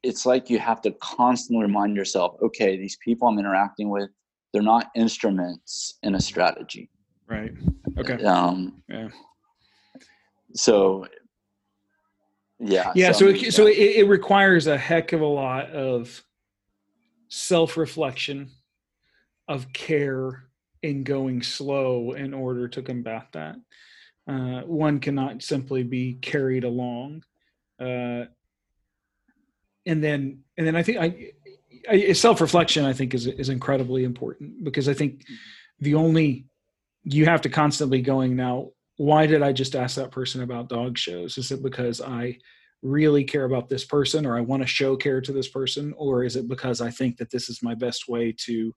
[0.03, 4.11] it's like you have to constantly remind yourself, okay, these people I'm interacting with,
[4.53, 6.91] they're not instruments in a strategy.
[7.27, 7.53] right
[7.99, 9.09] okay Um, Yeah.
[10.55, 11.07] So
[12.59, 13.51] yeah yeah so it, yeah.
[13.51, 16.23] so it, it requires a heck of a lot of
[17.29, 18.51] self-reflection
[19.49, 20.45] of care
[20.83, 23.57] in going slow in order to combat that
[24.29, 27.23] uh, one cannot simply be carried along
[27.81, 28.25] uh,
[29.87, 31.31] and then and then i think i,
[31.89, 35.25] I self-reflection i think is is incredibly important because i think
[35.81, 36.47] the only
[37.05, 40.97] you have to constantly going now why did i just ask that person about dog
[40.99, 41.39] shows?
[41.39, 42.37] Is it because i
[42.83, 45.95] really care about this person or i want to show care to this person?
[45.97, 48.75] Or is it because i think that this is my best way to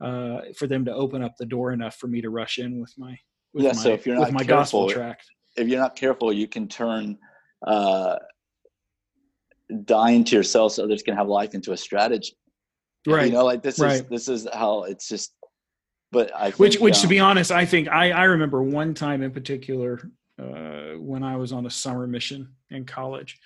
[0.00, 2.92] uh, for them to open up the door enough for me to rush in with
[2.98, 3.16] my
[3.54, 5.26] with yeah my, so if you're with not my careful gospel tract?
[5.56, 7.16] if you're not careful you can turn
[7.66, 8.16] uh
[9.84, 12.36] dying to yourself so others can have life into a strategy.
[13.06, 15.34] Right you know like this is this is how it's just
[16.12, 18.94] but i think, which which to um, be honest i think i i remember one
[18.94, 20.08] time in particular
[20.40, 23.40] uh, when i was on a summer mission in college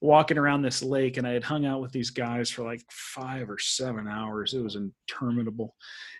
[0.00, 3.50] walking around this lake and i had hung out with these guys for like five
[3.50, 4.54] or seven hours.
[4.54, 5.74] It was interminable.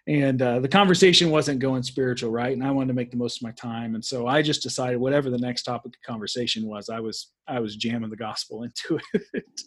[0.09, 2.53] And uh, the conversation wasn't going spiritual right?
[2.53, 3.95] And i wanted to make the most of my time.
[3.95, 7.61] And so i just decided whatever the next topic of conversation was i was i
[7.61, 8.99] was jamming the gospel into
[9.35, 9.61] it.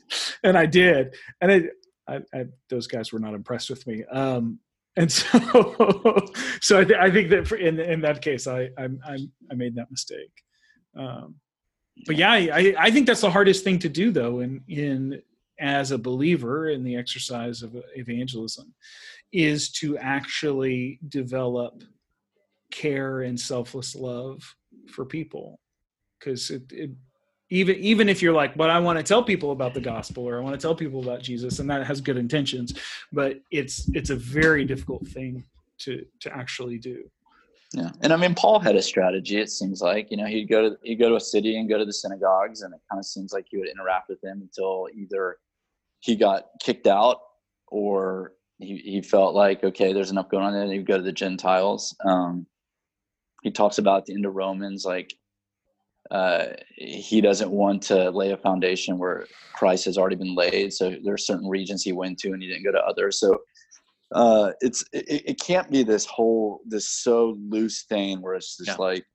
[0.43, 1.15] And i did.
[1.39, 1.71] And
[2.07, 4.03] I, I, those guys were not impressed with me.
[4.11, 4.59] Um,
[4.97, 6.25] and so,
[6.61, 8.89] so I, th- I think that for, in in that case, I I
[9.49, 10.33] I made that mistake.
[10.97, 11.35] Um,
[12.05, 15.21] but yeah, I I think that's the hardest thing to do though, in in
[15.59, 18.73] as a believer in the exercise of evangelism,
[19.31, 21.83] is to actually develop
[22.71, 24.55] care and selfless love
[24.87, 25.59] for people,
[26.19, 26.91] because it, it
[27.51, 30.37] even even if you're like but i want to tell people about the gospel or
[30.37, 32.73] i want to tell people about jesus and that has good intentions
[33.11, 35.43] but it's it's a very difficult thing
[35.77, 37.03] to to actually do
[37.73, 40.69] yeah and i mean paul had a strategy it seems like you know he'd go
[40.69, 43.05] to he'd go to a city and go to the synagogues and it kind of
[43.05, 45.37] seems like he would interact with them until either
[45.99, 47.19] he got kicked out
[47.67, 50.63] or he, he felt like okay there's enough going on there.
[50.63, 52.45] and he'd go to the gentiles um,
[53.41, 55.15] he talks about the end of romans like
[56.11, 60.73] uh, he doesn't want to lay a foundation where Christ has already been laid.
[60.73, 63.17] So there are certain regions he went to, and he didn't go to others.
[63.17, 63.39] So
[64.13, 68.69] uh, it's it, it, can't be this whole this so loose thing where it's just
[68.69, 68.75] yeah.
[68.75, 69.05] like,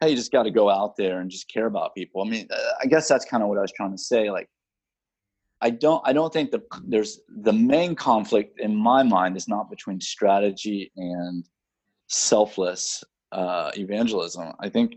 [0.00, 2.22] hey, you just got to go out there and just care about people.
[2.22, 4.30] I mean, uh, I guess that's kind of what I was trying to say.
[4.30, 4.48] Like,
[5.60, 9.68] I don't I don't think that there's the main conflict in my mind is not
[9.68, 11.44] between strategy and
[12.08, 14.52] selfless uh, evangelism.
[14.60, 14.94] I think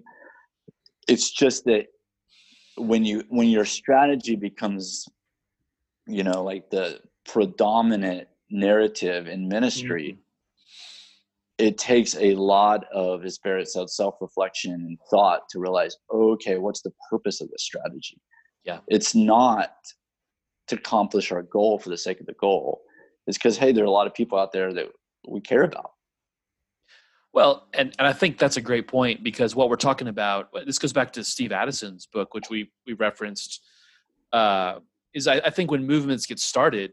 [1.08, 1.88] it's just that
[2.78, 5.08] when you when your strategy becomes
[6.08, 11.66] you know like the predominant narrative in ministry mm-hmm.
[11.66, 16.82] it takes a lot of as barrett said self-reflection and thought to realize okay what's
[16.82, 18.20] the purpose of this strategy?
[18.66, 18.80] Yeah.
[18.88, 19.74] It's not
[20.68, 22.82] to accomplish our goal for the sake of the goal.
[23.28, 24.88] It's because hey there are a lot of people out there that
[25.28, 25.92] we care about.
[27.34, 30.80] Well, and, and I think that's a great point because what we're talking about, this
[30.80, 33.62] goes back to Steve Addison's book, which we, we referenced,
[34.34, 34.80] uh,
[35.14, 36.92] is I, I, think when movements get started,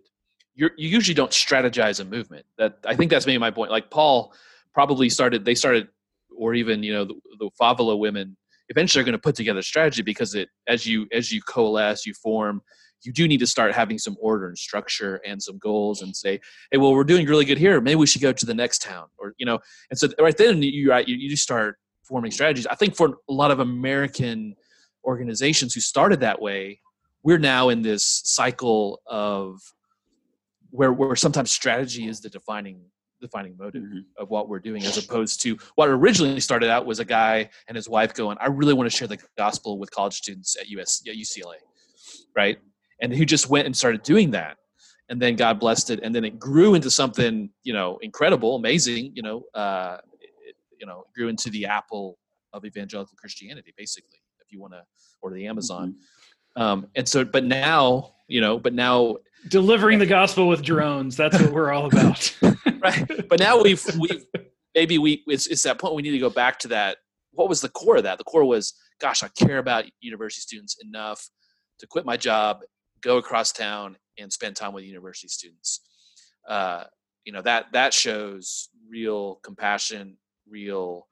[0.56, 2.46] you usually don't strategize a movement.
[2.58, 3.70] That I think that's maybe my point.
[3.70, 4.32] Like Paul
[4.72, 5.88] probably started, they started,
[6.36, 8.36] or even you know the, the Favela women
[8.68, 12.14] eventually are going to put together strategy because it as you as you coalesce, you
[12.14, 12.62] form,
[13.02, 16.40] you do need to start having some order and structure and some goals and say,
[16.70, 17.80] hey, well, we're doing really good here.
[17.80, 19.58] Maybe we should go to the next town, or you know.
[19.90, 22.66] And so right then you right you, you start forming strategies.
[22.66, 24.56] I think for a lot of American
[25.04, 26.80] organizations who started that way,
[27.22, 29.60] we're now in this cycle of
[30.76, 32.80] where where sometimes strategy is the defining
[33.20, 34.00] defining motive mm-hmm.
[34.18, 37.74] of what we're doing as opposed to what originally started out was a guy and
[37.74, 41.02] his wife going i really want to share the gospel with college students at us
[41.08, 41.54] at ucla
[42.36, 42.58] right
[43.00, 44.58] and who just went and started doing that
[45.08, 49.10] and then god blessed it and then it grew into something you know incredible amazing
[49.14, 52.18] you know uh it, you know grew into the apple
[52.52, 54.82] of evangelical christianity basically if you want to
[55.22, 55.94] or the amazon
[56.58, 56.62] mm-hmm.
[56.62, 59.16] um and so but now you know but now
[59.48, 61.16] delivering the gospel with drones.
[61.16, 62.36] That's what we're all about.
[62.78, 63.28] Right.
[63.28, 64.24] But now we've we've
[64.74, 66.98] maybe we it's, it's that point we need to go back to that.
[67.32, 68.18] What was the core of that?
[68.18, 71.28] The core was gosh i care about university students enough
[71.80, 72.60] to quit my job
[73.00, 75.80] go across town and spend time with university students.
[76.48, 76.84] Uh,
[77.24, 80.16] you know that that shows real compassion,
[80.48, 81.06] real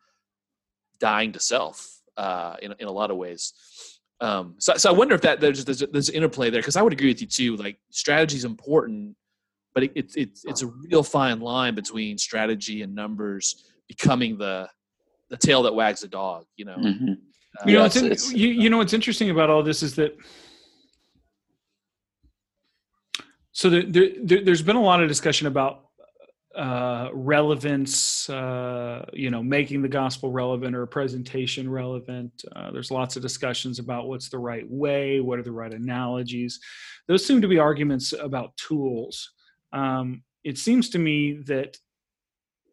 [1.00, 3.52] dying to self uh, in in a lot of ways.
[4.24, 6.94] Um, so, so I wonder if that there's there's, there's interplay there because I would
[6.94, 7.56] agree with you too.
[7.56, 9.16] Like strategy is important,
[9.74, 14.66] but it, it, it's it's a real fine line between strategy and numbers becoming the
[15.28, 16.46] the tail that wags the dog.
[16.56, 16.76] You know.
[16.76, 17.12] Mm-hmm.
[17.60, 20.16] Uh, you know, it's, it's, you, you know what's interesting about all this is that
[23.52, 23.82] so there,
[24.22, 25.83] there, there's been a lot of discussion about
[26.56, 32.30] uh, relevance, uh, you know, making the gospel relevant or presentation relevant.
[32.54, 36.60] Uh, there's lots of discussions about what's the right way, what are the right analogies.
[37.08, 39.32] Those seem to be arguments about tools.
[39.72, 41.76] Um, it seems to me that,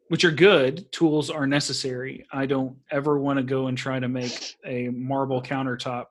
[0.08, 2.24] which are good, tools are necessary.
[2.32, 6.06] I don't ever want to go and try to make a marble countertop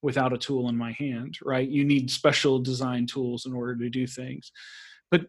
[0.00, 1.68] without a tool in my hand, right?
[1.68, 4.50] You need special design tools in order to do things.
[5.10, 5.26] But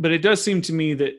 [0.00, 1.12] but it does seem to me that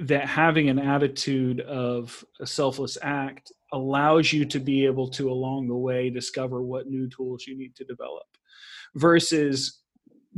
[0.00, 5.68] that having an attitude of a selfless act allows you to be able to along
[5.68, 8.24] the way discover what new tools you need to develop
[8.94, 9.82] versus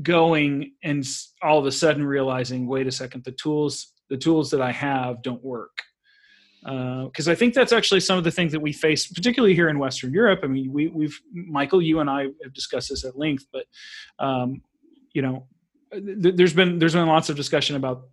[0.02, 1.06] going and
[1.42, 5.22] all of a sudden realizing wait a second the tools the tools that i have
[5.22, 5.78] don't work
[6.62, 9.68] because uh, I think that's actually some of the things that we face, particularly here
[9.68, 10.42] in Western Europe.
[10.44, 13.64] I mean, we, have Michael, you and I have discussed this at length, but
[14.20, 14.62] um,
[15.12, 15.48] you know,
[16.00, 18.04] there's been there's been lots of discussion about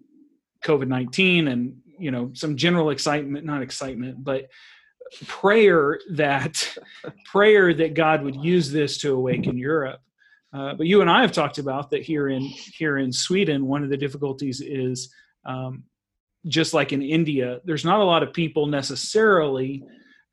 [0.63, 4.49] COVID nineteen and you know some general excitement, not excitement, but
[5.27, 6.77] prayer that
[7.25, 10.01] prayer that God would use this to awaken Europe.
[10.51, 13.67] Uh, but you and I have talked about that here in here in Sweden.
[13.67, 15.13] One of the difficulties is
[15.45, 15.84] um,
[16.47, 19.84] just like in India, there's not a lot of people necessarily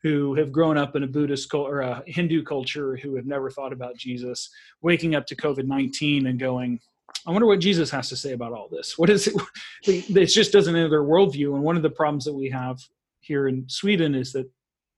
[0.03, 3.72] who have grown up in a Buddhist or a Hindu culture who have never thought
[3.72, 4.49] about Jesus,
[4.80, 6.78] waking up to COVID 19 and going,
[7.27, 8.97] I wonder what Jesus has to say about all this.
[8.97, 9.35] What is it?
[9.85, 11.55] It just doesn't enter their worldview.
[11.55, 12.79] And one of the problems that we have
[13.20, 14.49] here in Sweden is that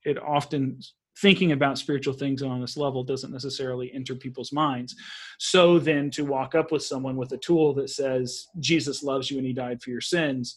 [0.04, 0.80] it often
[1.20, 4.94] thinking about spiritual things on this level doesn't necessarily enter people's minds.
[5.38, 9.38] So then to walk up with someone with a tool that says Jesus loves you
[9.38, 10.54] and he died for your sins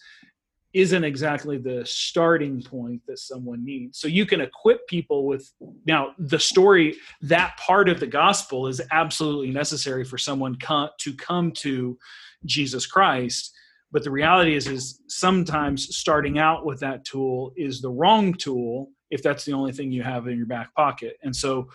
[0.73, 3.99] isn't exactly the starting point that someone needs.
[3.99, 5.51] So you can equip people with
[5.85, 10.57] now the story that part of the gospel is absolutely necessary for someone
[10.99, 11.97] to come to
[12.45, 13.53] Jesus Christ.
[13.91, 18.89] But the reality is is sometimes starting out with that tool is the wrong tool
[19.09, 21.17] if that's the only thing you have in your back pocket.
[21.21, 21.67] And so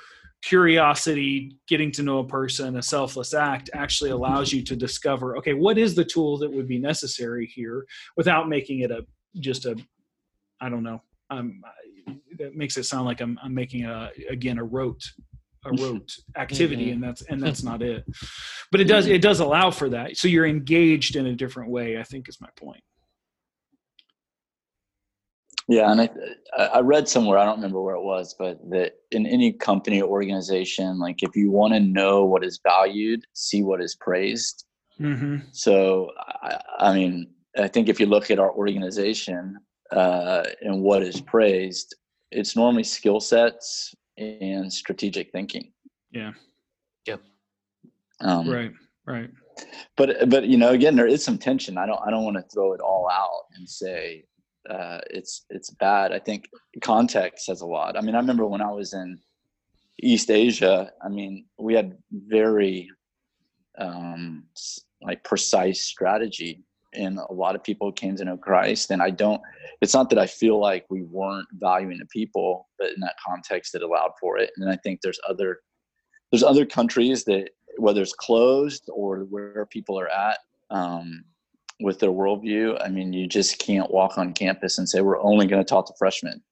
[0.47, 5.55] curiosity, getting to know a person, a selfless act actually allows you to discover, okay,
[5.55, 7.85] what is the tool that would be necessary here
[8.17, 9.05] without making it a
[9.41, 9.77] just a,
[10.61, 11.61] I don't know, um,
[12.39, 15.03] that makes it sound like I'm, I'm making a again a rote
[15.65, 16.93] a rote activity mm-hmm.
[16.93, 18.05] and that's and that's not it.
[18.71, 20.17] But it does it does allow for that.
[20.17, 22.83] So you're engaged in a different way i think is my point
[25.69, 26.11] yeah, and I
[26.57, 30.09] I read somewhere I don't remember where it was, but that in any company or
[30.09, 34.64] organization, like if you want to know what is valued, see what is praised.
[35.01, 35.39] Mm-hmm.
[35.53, 39.59] So I, I, mean, I think if you look at our organization
[39.91, 41.95] uh, and what is praised,
[42.31, 45.73] it's normally skill sets and strategic thinking.
[46.11, 46.33] Yeah.
[47.07, 47.23] Yep.
[48.21, 48.73] Um, right.
[49.05, 49.31] Right.
[49.97, 51.79] But but you know, again, there is some tension.
[51.79, 54.25] I don't I don't want to throw it all out and say
[54.69, 56.12] uh, it's it's bad.
[56.12, 56.49] I think
[56.83, 57.97] context says a lot.
[57.97, 59.19] I mean, I remember when I was in
[60.03, 60.91] East Asia.
[61.03, 62.91] I mean, we had very
[63.79, 64.45] um,
[65.03, 66.64] like precise strategy,
[66.95, 68.91] and a lot of people came to know Christ.
[68.91, 69.41] And I don't.
[69.81, 73.75] It's not that I feel like we weren't valuing the people, but in that context,
[73.75, 74.51] it allowed for it.
[74.57, 75.61] And I think there's other
[76.31, 80.39] there's other countries that whether it's closed or where people are at.
[80.71, 81.25] Um,
[81.81, 82.81] with their worldview.
[82.83, 85.87] I mean, you just can't walk on campus and say we're only going to talk
[85.87, 86.43] to freshmen,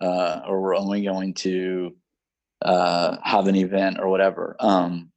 [0.00, 1.94] uh, or we're only going to
[2.62, 4.56] uh, have an event or whatever.
[4.60, 5.10] Um,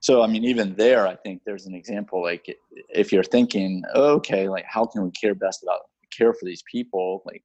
[0.00, 2.22] so, I mean, even there, I think there's an example.
[2.22, 2.46] Like,
[2.88, 5.80] if you're thinking, okay, like how can we care best about
[6.16, 7.22] care for these people?
[7.24, 7.42] Like,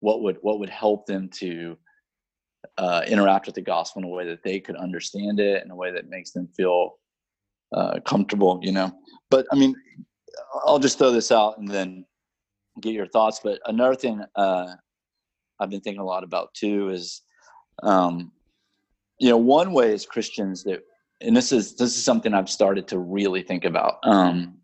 [0.00, 1.76] what would what would help them to
[2.78, 5.76] uh, interact with the gospel in a way that they could understand it in a
[5.76, 6.96] way that makes them feel
[7.72, 8.92] uh, comfortable, you know.
[9.30, 9.74] But I mean,
[10.64, 12.04] I'll just throw this out and then
[12.80, 13.40] get your thoughts.
[13.42, 14.74] But another thing uh,
[15.58, 17.22] I've been thinking a lot about too is,
[17.82, 18.32] um,
[19.18, 20.80] you know, one way as Christians that,
[21.20, 23.98] and this is this is something I've started to really think about.
[24.04, 24.60] Um,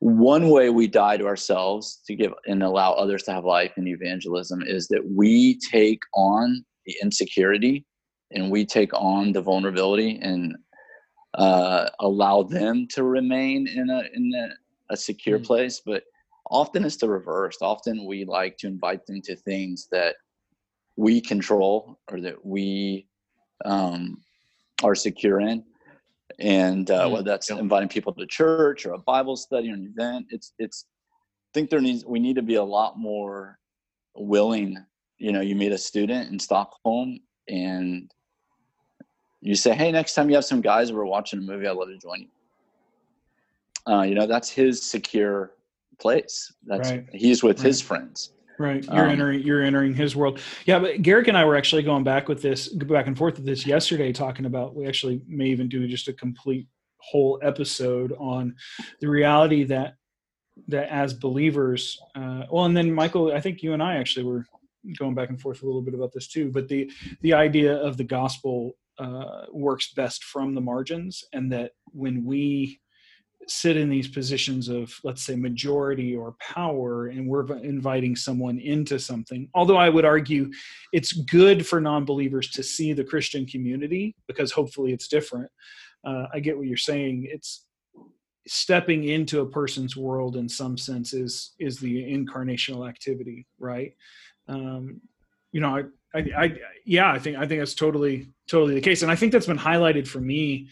[0.00, 3.86] one way we die to ourselves to give and allow others to have life in
[3.86, 7.84] evangelism is that we take on the insecurity
[8.32, 10.56] and we take on the vulnerability and
[11.34, 15.46] uh, allow them to remain in a in a, a secure mm-hmm.
[15.46, 16.02] place but
[16.50, 20.16] often it's the reverse often we like to invite them to things that
[20.96, 23.06] we control or that we
[23.64, 24.20] um,
[24.82, 25.64] are secure in
[26.38, 27.12] and uh, mm-hmm.
[27.12, 30.86] whether that's inviting people to church or a bible study or an event it's it's
[31.14, 33.58] i think there needs we need to be a lot more
[34.16, 34.76] willing
[35.18, 38.10] you know you meet a student in stockholm and
[39.40, 41.88] you say, "Hey, next time you have some guys over watching a movie, I'd love
[41.88, 42.28] to join you."
[43.92, 45.52] Uh, you know, that's his secure
[45.98, 46.52] place.
[46.66, 47.06] That's Right.
[47.12, 47.66] he's with Right.
[47.66, 48.32] his friends.
[48.58, 48.84] Right.
[48.84, 50.38] You're Um, entering you're entering his world.
[50.66, 53.46] Yeah, but Garrick and I were actually going back with this back and forth with
[53.46, 56.66] this yesterday talking about we actually may even do just a complete
[56.98, 58.54] whole episode on
[59.00, 59.94] the reality that
[60.68, 64.44] that as believers uh well and then Michael I think you and I actually were
[64.98, 66.90] going back and forth a little bit about this too but the
[67.22, 72.80] the idea of the gospel uh works best from the margins and that when we
[73.48, 78.98] sit in these positions of let's say majority or power and we're inviting someone into
[78.98, 80.50] something although i would argue
[80.92, 85.50] it's good for non-believers to see the christian community because hopefully it's different
[86.04, 87.26] uh, i get what you're saying.
[87.30, 87.66] It's
[88.46, 93.92] stepping into a person's world in some sense is is the incarnational activity right?
[94.48, 95.00] Um,
[95.52, 99.10] you know I, I yeah i think i think that's totally totally the case and
[99.10, 100.68] i think that's been highlighted for me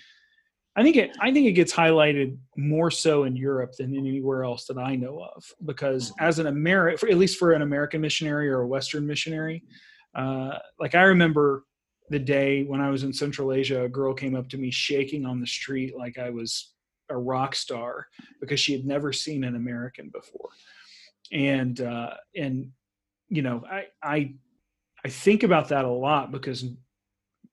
[0.78, 1.10] I think it.
[1.20, 5.20] I think it gets highlighted more so in Europe than anywhere else that I know
[5.34, 5.44] of.
[5.64, 9.64] Because as an American, at least for an American missionary or a Western missionary,
[10.14, 11.64] uh, like I remember
[12.10, 15.26] the day when I was in Central Asia, a girl came up to me shaking
[15.26, 16.74] on the street like I was
[17.10, 18.06] a rock star
[18.40, 20.50] because she had never seen an American before,
[21.32, 22.70] and uh, and
[23.28, 24.34] you know I I
[25.04, 26.64] I think about that a lot because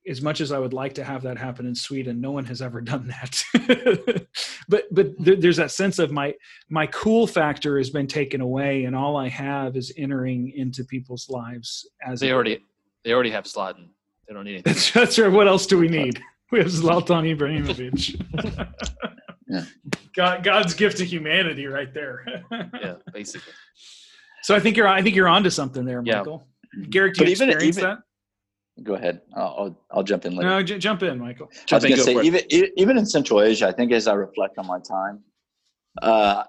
[0.08, 2.62] as much as I would like to have that happen in Sweden, no one has
[2.62, 4.26] ever done that.
[4.70, 6.34] but but there's that sense of my
[6.70, 11.30] my cool factor has been taken away, and all I have is entering into people's
[11.30, 12.60] lives as They already
[13.04, 13.88] they already have Zlatan.
[14.28, 14.74] They don't need anything.
[14.94, 15.32] That's, right.
[15.32, 16.20] What else do we need?
[16.52, 18.70] We have Zlatan Ibrahimovic.
[19.48, 19.64] Yeah.
[20.16, 22.26] God, God's gift to humanity, right there.
[22.52, 23.54] yeah, basically.
[24.42, 26.24] so I think you're I think you're onto something there, Yeah.
[26.76, 26.90] Michael.
[26.90, 28.00] Garrett, do you even- experience even- that?
[28.84, 29.22] Go ahead.
[29.38, 30.50] I'll I'll, I'll jump in later.
[30.50, 31.50] No, j- jump in, Michael.
[31.72, 32.26] I was going to say, for it.
[32.26, 32.42] even
[32.76, 35.24] even in Central Asia, I think as I reflect on my time,
[36.02, 36.44] uh,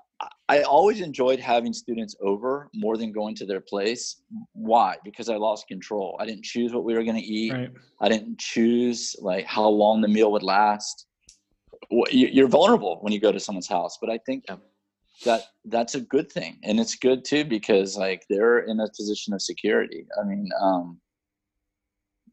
[0.48, 4.22] I always enjoyed having students over more than going to their place.
[4.54, 4.96] Why?
[5.04, 6.16] Because I lost control.
[6.18, 7.52] I didn't choose what we were going to eat.
[7.52, 7.70] Right.
[8.00, 11.06] I didn't choose like how long the meal would last.
[12.10, 14.56] You- You're vulnerable when you go to someone's house, but I think Yeah.
[15.24, 19.32] That that's a good thing, and it's good too because like they're in a position
[19.32, 20.06] of security.
[20.20, 21.00] I mean, um,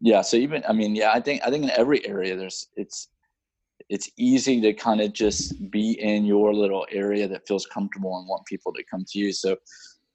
[0.01, 0.21] yeah.
[0.21, 3.09] So even I mean, yeah, I think I think in every area there's it's
[3.89, 8.27] it's easy to kind of just be in your little area that feels comfortable and
[8.27, 9.31] want people to come to you.
[9.31, 9.57] So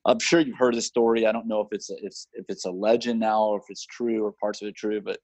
[0.06, 1.26] I'm sure you've heard the story.
[1.26, 3.84] I don't know if it's a, if, if it's a legend now or if it's
[3.84, 5.18] true or parts of it true, but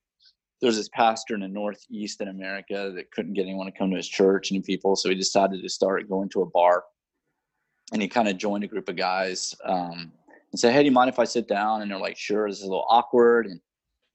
[0.61, 3.97] there's this pastor in the Northeast in America that couldn't get anyone to come to
[3.97, 6.85] his church and people, so he decided to start going to a bar,
[7.93, 10.13] and he kind of joined a group of guys um,
[10.51, 12.59] and said, "Hey, do you mind if I sit down?" And they're like, "Sure." This
[12.59, 13.61] is a little awkward, and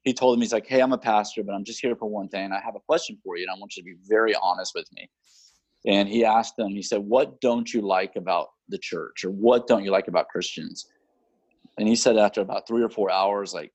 [0.03, 2.29] he told them he's like, "Hey, I'm a pastor, but I'm just here for one
[2.29, 2.51] thing.
[2.51, 4.87] I have a question for you, and I want you to be very honest with
[4.93, 5.09] me."
[5.85, 9.67] And he asked them, he said, "What don't you like about the church, or what
[9.67, 10.87] don't you like about Christians?"
[11.77, 13.71] And he said after about three or four hours, like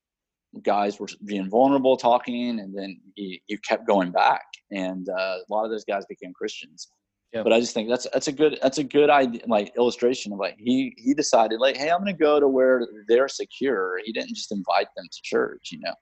[0.63, 5.53] guys were being vulnerable, talking, and then he, he kept going back, and uh, a
[5.53, 6.89] lot of those guys became Christians.
[7.35, 7.43] Yeah.
[7.43, 10.39] But I just think that's that's a good that's a good idea, like illustration of
[10.39, 13.99] like he he decided like, hey, I'm going to go to where they're secure.
[14.05, 15.95] He didn't just invite them to church, you know.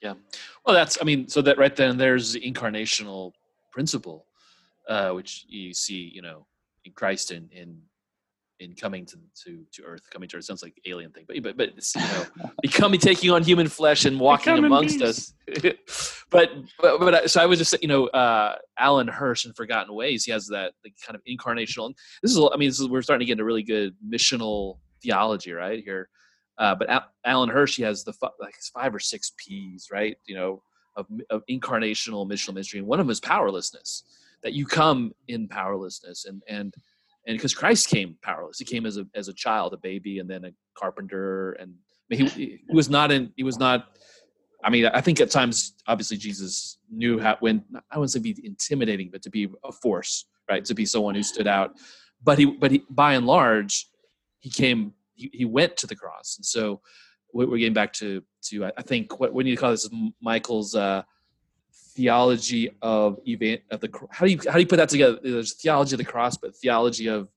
[0.00, 0.14] Yeah,
[0.64, 3.32] well, that's I mean, so that right then there's the incarnational
[3.70, 4.24] principle,
[4.88, 6.46] uh, which you see, you know,
[6.86, 7.78] in Christ in in
[8.60, 11.56] in coming to to to Earth, coming to Earth sounds like alien thing, but but
[11.56, 15.32] but it's, you know, becoming taking on human flesh and walking Become in amongst peace.
[15.52, 15.74] us.
[16.30, 16.50] but
[16.80, 20.24] but but I- so I was just you know, uh, Alan Hirsch in Forgotten Ways,
[20.24, 21.94] he has that the kind of incarnational.
[22.22, 25.52] This is I mean, this is we're starting to get into really good missional theology
[25.52, 26.08] right here.
[26.58, 30.16] Uh, but Al- Alan Hirsch, he has the fi- like five or six P's, right?
[30.26, 30.62] You know,
[30.96, 34.02] of, of incarnational missional ministry, and one of them is powerlessness.
[34.42, 36.74] That you come in powerlessness, and and
[37.28, 40.28] and because Christ came powerless, he came as a as a child, a baby, and
[40.28, 41.74] then a carpenter, and
[42.10, 43.32] I mean, he, he was not in.
[43.36, 43.98] He was not.
[44.64, 48.34] I mean, I think at times, obviously, Jesus knew how when I wouldn't say be
[48.42, 50.64] intimidating, but to be a force, right?
[50.64, 51.76] To be someone who stood out.
[52.24, 53.86] But he, but he, by and large,
[54.40, 54.94] he came.
[55.12, 56.80] He, he went to the cross, and so
[57.34, 59.94] we're getting back to to I I think what we need to call this is
[60.22, 61.02] Michael's uh,
[61.98, 65.18] theology of evan of the how do you how do you put that together?
[65.20, 67.28] There's theology of the cross, but theology of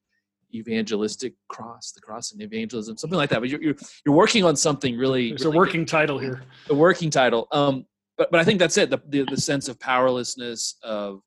[0.53, 3.39] evangelistic cross, the cross and evangelism, something like that.
[3.39, 5.29] But you're you're, you're working on something really.
[5.29, 6.43] There's a really working title here.
[6.67, 7.47] the working title.
[7.51, 7.85] Um,
[8.19, 8.91] but but I think that's it.
[8.91, 11.21] The the, the sense of powerlessness of,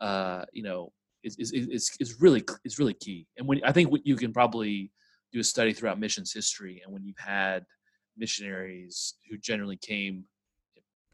[0.00, 0.92] uh, you know,
[1.24, 3.26] is is is is really is really key.
[3.36, 4.92] And when I think what you can probably
[5.32, 7.64] do a study throughout missions history, and when you've had
[8.16, 10.24] missionaries who generally came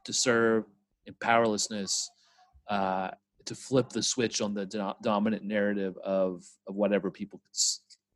[0.04, 0.64] to serve
[1.08, 2.10] and powerlessness
[2.70, 3.10] uh,
[3.46, 7.40] to flip the switch on the do- dominant narrative of of whatever people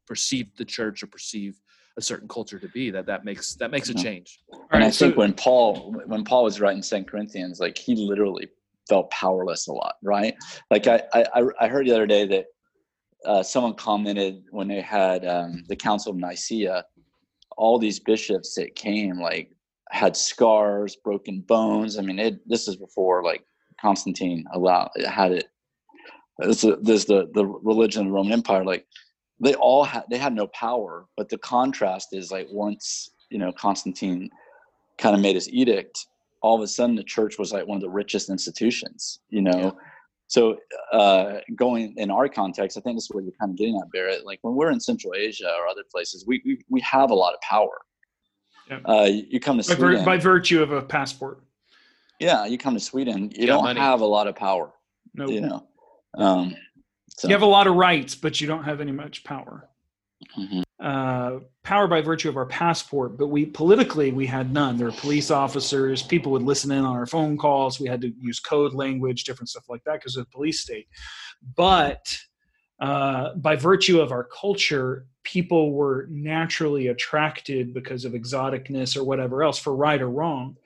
[0.06, 1.60] perceive the church or perceive
[1.98, 4.40] a certain culture to be that that makes that makes a change.
[4.52, 7.96] And right, i so, think when paul when paul was writing Second corinthians like he
[7.96, 8.48] literally
[8.88, 10.34] felt powerless a lot right?
[10.70, 12.46] Like i i, I heard the other day that
[13.24, 16.84] uh, someone commented when they had um, the council of nicaea
[17.56, 19.51] all these bishops that came like
[19.92, 21.98] had scars broken bones.
[21.98, 23.44] I mean it this is before like
[23.80, 25.48] constantine allowed had it.
[26.38, 28.86] This is, this is the the religion of the roman empire like
[29.42, 33.52] they all had they had no power but the contrast is like once you know
[33.52, 34.30] constantine
[34.98, 36.06] kind of made his edict
[36.42, 39.58] all of a sudden the church was like one of the richest institutions you know?
[39.58, 39.70] Yeah.
[40.28, 40.56] so
[40.92, 43.90] uh, going in our context i think this is what you're kind of getting at
[43.92, 47.14] barrett like when we're in central asia or other places we we, we have a
[47.14, 47.80] lot of power
[48.70, 48.78] yeah.
[48.84, 51.42] uh, you come to by, sweden vir- by virtue of a passport
[52.20, 53.80] yeah you come to sweden you, don't money.
[53.80, 54.72] have a lot of power
[55.14, 55.34] no nope.
[55.34, 55.66] you know
[56.18, 56.54] um,
[57.16, 57.28] so.
[57.28, 59.68] You have a lot of rights, but you don't have any much power.
[60.38, 60.62] Mm-hmm.
[60.80, 64.76] Uh, power by virtue of our passport, but we politically we had none.
[64.76, 66.02] There were police officers.
[66.02, 67.78] People would listen in on our phone calls.
[67.78, 70.88] We had to use code language, different stuff like that because of the police state.
[71.56, 72.16] But
[72.82, 79.42] uh, by virtue of our culture, people were naturally attracted because of exoticness or whatever
[79.42, 80.56] else, for right or wrong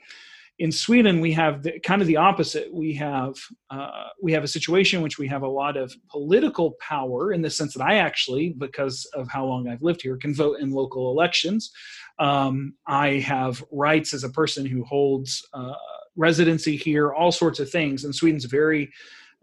[0.58, 2.72] in Sweden, we have the, kind of the opposite.
[2.72, 3.36] We have
[3.70, 7.42] uh, we have a situation in which we have a lot of political power in
[7.42, 10.70] the sense that I actually, because of how long I've lived here, can vote in
[10.70, 11.72] local elections.
[12.18, 15.74] Um, I have rights as a person who holds uh,
[16.16, 18.90] residency here, all sorts of things, and Sweden's very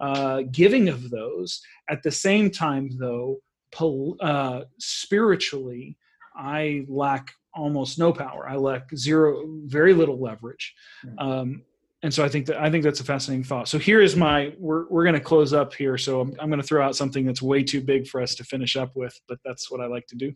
[0.04, 1.62] uh, giving of those.
[1.89, 3.38] At the same time, though,
[3.72, 5.97] pol- uh, spiritually,
[6.36, 8.49] I lack almost no power.
[8.49, 10.74] I lack zero, very little leverage.
[11.20, 11.62] Um,
[12.04, 13.70] and so I think that I think that's a fascinating thought.
[13.70, 15.97] So here is my we're we're going to close up here.
[15.97, 18.43] So I'm, I'm going to throw out something that's way too big for us to
[18.43, 20.34] finish up with, but that's what I like to do.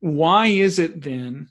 [0.00, 1.48] Why is it then?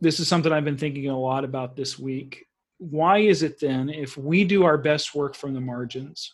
[0.00, 2.46] This is something I've been thinking a lot about this week.
[2.78, 6.32] Why is it then, if we do our best work from the margins,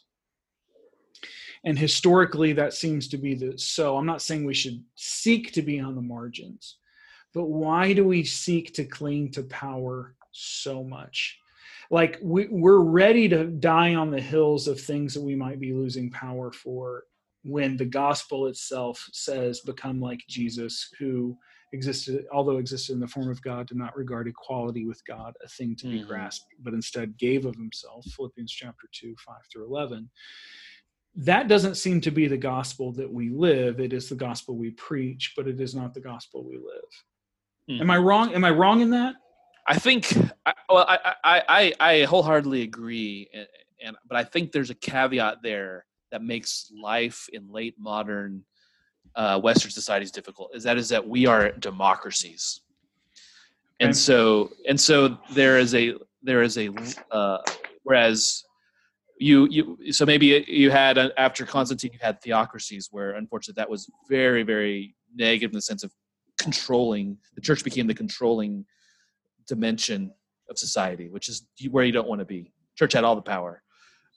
[1.64, 5.62] and historically that seems to be the so i'm not saying we should seek to
[5.62, 6.78] be on the margins
[7.34, 11.38] but why do we seek to cling to power so much?
[11.90, 15.72] Like we, we're ready to die on the hills of things that we might be
[15.72, 17.04] losing power for
[17.44, 21.36] when the gospel itself says become like jesus who
[21.72, 25.48] existed although existed in the form of god did not regard equality with god a
[25.48, 26.08] thing to be mm-hmm.
[26.08, 30.08] grasped but instead gave of himself philippians chapter 2 5 through 11
[31.14, 33.80] that doesn't seem to be the gospel that we live.
[33.80, 37.70] It is the gospel we preach but it is not the gospel we live.
[37.70, 37.80] Mm.
[37.80, 38.34] am i wrong?
[38.34, 39.14] Am i wrong in that?
[39.66, 40.12] I think
[40.46, 43.46] I, well I, I i i wholeheartedly agree and,
[43.84, 48.44] and but i think there's a caveat there that makes life in late modern
[49.14, 49.70] uh, western
[50.02, 52.60] is difficult is that is that we are democracies.
[53.80, 56.70] And so and so there is a there is a
[57.10, 57.38] uh,
[57.82, 58.44] whereas
[59.18, 63.68] you you so maybe you had uh, after Constantine you had theocracies where unfortunately that
[63.68, 65.92] was very very negative in the sense of
[66.38, 68.64] controlling the church became the controlling
[69.48, 70.12] dimension
[70.48, 72.52] of society which is where you don't want to be.
[72.76, 73.62] Church had all the power.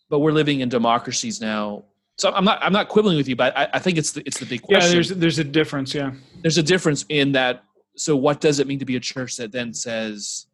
[0.10, 1.86] But we're living in democracies now
[2.18, 4.40] so i'm not i'm not quibbling with you but i, I think it's the it's
[4.40, 4.90] the big question.
[4.90, 6.12] yeah there's there's a difference yeah.
[6.42, 7.64] There's a difference in that
[7.98, 10.46] so what does it mean to be a church that then says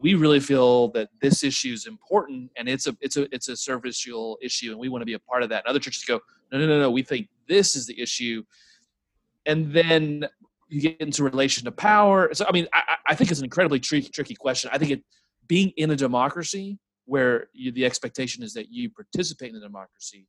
[0.00, 3.56] we really feel that this issue is important and it's a it's a it's a
[3.56, 5.64] servicial issue and we want to be a part of that.
[5.64, 6.20] And other churches go
[6.52, 8.42] no no no no we think this is the issue.
[9.46, 10.26] And then
[10.68, 12.32] you get into relation to power.
[12.32, 14.70] So i mean i, I think it's an incredibly tricky tricky question.
[14.72, 15.02] I think it
[15.46, 20.26] being in a democracy where you, the expectation is that you participate in the democracy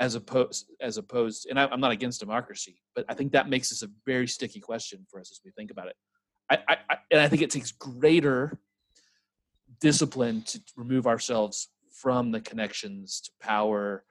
[0.00, 3.70] as opposed as opposed and I, i'm not against democracy but i think that makes
[3.70, 5.96] this a very sticky question for us as we think about it
[6.50, 8.58] I, I, and I think it takes greater
[9.80, 14.04] discipline to remove ourselves from the connections to power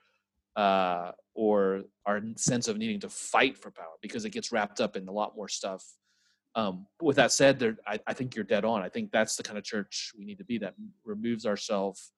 [0.55, 4.95] uh, or our sense of needing to fight for power because it gets wrapped up
[4.95, 5.83] in a lot more stuff.
[6.55, 8.83] Um, with that said, there, I, I, think you're dead on.
[8.83, 12.11] I think that's the kind of church we need to be that removes ourselves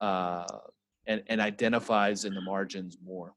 [0.00, 0.44] uh,
[1.06, 3.34] and, and identifies in the margins more.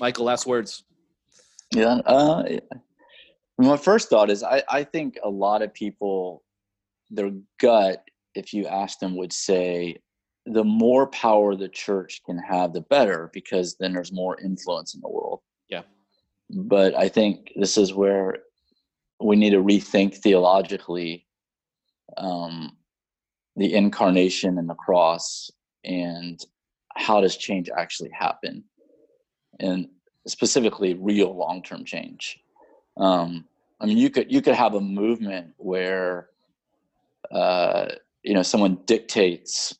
[0.00, 0.84] Michael, last words.
[1.72, 2.44] Yeah, uh,
[3.58, 6.42] my first thought is I, I think a lot of people,
[7.10, 7.30] their
[7.60, 8.04] gut,
[8.34, 9.98] if you ask them, would say
[10.46, 15.00] the more power the church can have, the better, because then there's more influence in
[15.00, 15.40] the world.
[15.68, 15.82] Yeah.
[16.50, 18.38] But I think this is where
[19.20, 21.26] we need to rethink theologically
[22.16, 22.76] um,
[23.56, 25.50] the incarnation and the cross
[25.84, 26.40] and
[26.96, 28.64] how does change actually happen.
[29.60, 29.88] And
[30.26, 32.40] specifically real long-term change.
[32.96, 33.44] Um,
[33.80, 36.30] i mean you could you could have a movement where
[37.30, 37.86] uh,
[38.22, 39.76] you know someone dictates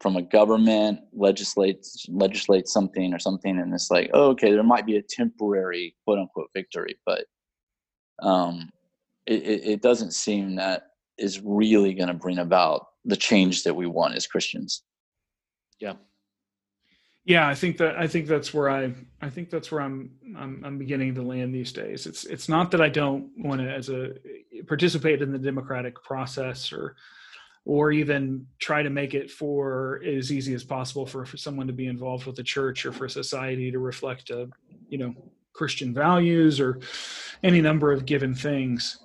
[0.00, 4.86] from a government legislates legislates something or something and it's like oh, okay there might
[4.86, 7.24] be a temporary quote unquote victory but
[8.22, 8.70] um,
[9.26, 13.86] it, it doesn't seem that is really going to bring about the change that we
[13.86, 14.82] want as christians.
[15.80, 15.94] Yeah.
[17.24, 18.92] Yeah i think that i think that's where i
[19.22, 22.06] i think that's where i'm i'm, I'm beginning to land these days.
[22.06, 24.14] It's it's not that i don't want to as a
[24.66, 26.96] participate in the democratic process or
[27.66, 31.72] or even try to make it for as easy as possible for, for someone to
[31.72, 34.48] be involved with the church or for society to reflect a
[34.88, 35.14] you know
[35.52, 36.80] christian values or
[37.42, 38.98] any number of given things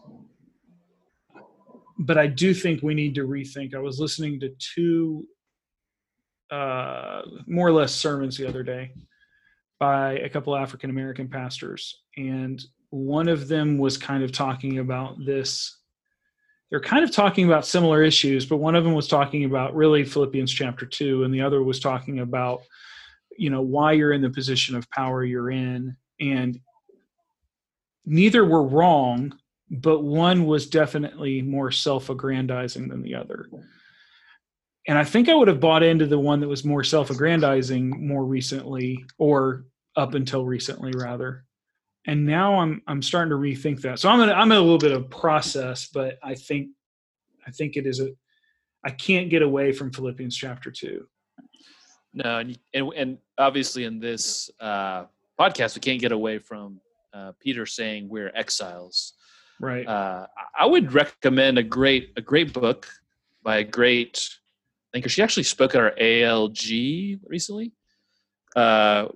[1.99, 5.25] but i do think we need to rethink i was listening to two
[6.51, 8.91] uh, more or less sermons the other day
[9.79, 15.15] by a couple african american pastors and one of them was kind of talking about
[15.23, 15.79] this
[16.69, 20.05] they're kind of talking about similar issues, but one of them was talking about really
[20.05, 22.61] Philippians chapter two, and the other was talking about,
[23.37, 25.97] you know, why you're in the position of power you're in.
[26.19, 26.59] And
[28.05, 29.33] neither were wrong,
[29.69, 33.49] but one was definitely more self aggrandizing than the other.
[34.87, 38.07] And I think I would have bought into the one that was more self aggrandizing
[38.07, 39.65] more recently, or
[39.95, 41.45] up until recently, rather
[42.09, 43.99] and now I'm I'm starting to rethink that.
[43.99, 46.69] So I'm in, I'm in a little bit of process, but I think
[47.45, 48.09] I think it is a
[48.83, 51.05] I can't get away from Philippians chapter two.
[52.13, 55.05] No, and and, and obviously in this uh,
[55.39, 56.79] podcast we can't get away from
[57.13, 59.13] uh, Peter saying we're exiles.
[59.59, 59.85] Right.
[59.85, 62.87] Uh, I would recommend a great a great book
[63.43, 64.29] by a great
[64.93, 65.09] thinker.
[65.09, 67.73] She actually spoke at our ALG recently.
[68.55, 69.07] Uh,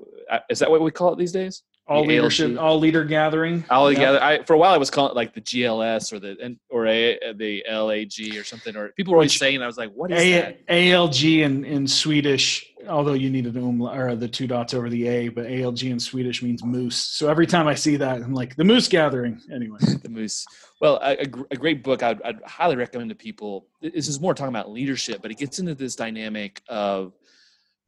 [0.50, 1.64] is that what we call it these days?
[1.86, 3.66] All leadership, all leader gathering.
[3.70, 3.98] All yep.
[3.98, 4.24] together.
[4.24, 7.20] I, for a while, I was calling it like the GLS or the or a,
[7.34, 8.76] the LAG or something.
[8.76, 11.86] Or people were always saying, I was like, "What is a, that?" ALG in in
[11.86, 15.92] Swedish, although you need an um or the two dots over the A, but ALG
[15.92, 16.96] in Swedish means moose.
[16.96, 19.42] So every time I see that, I'm like, the moose gathering.
[19.54, 20.46] Anyway, the moose.
[20.80, 23.68] Well, a, a great book I'd, I'd highly recommend to people.
[23.82, 27.14] This is more talking about leadership, but it gets into this dynamic of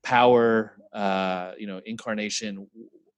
[0.03, 2.67] power, uh, you know, incarnation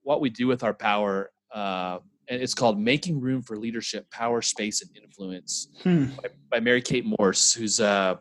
[0.08, 1.32] what we do with our power.
[1.54, 2.00] Uh,
[2.30, 6.06] and it's called Making Room for Leadership, Power, Space, and Influence hmm.
[6.06, 8.18] by, by, Mary Kate Morse, who's a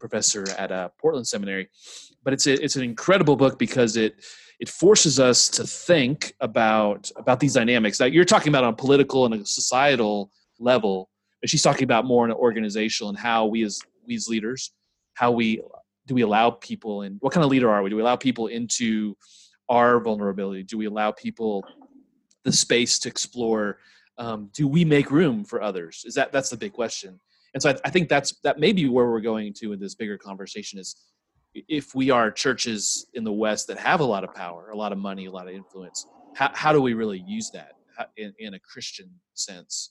[0.00, 1.68] professor at uh, Portland Seminary.
[2.24, 4.24] But it's a, it's an incredible book because it
[4.58, 8.76] it forces us to think about about these dynamics that you're talking about on a
[8.76, 11.10] political and a societal level.
[11.40, 14.72] But she's talking about more on an organizational and how we as we as leaders,
[15.14, 15.60] how we
[16.06, 17.90] do we allow people and what kind of leader are we?
[17.90, 19.14] Do we allow people into
[19.68, 20.62] our vulnerability?
[20.62, 21.64] Do we allow people
[22.44, 23.78] the space to explore?
[24.16, 26.04] Um, do we make room for others?
[26.06, 27.20] Is that that's the big question?
[27.54, 29.94] And so I, I think that's that may be where we're going to in this
[29.94, 30.96] bigger conversation is
[31.54, 34.92] if we are churches in the West that have a lot of power, a lot
[34.92, 37.72] of money, a lot of influence, how, how do we really use that
[38.16, 39.90] in, in a Christian sense?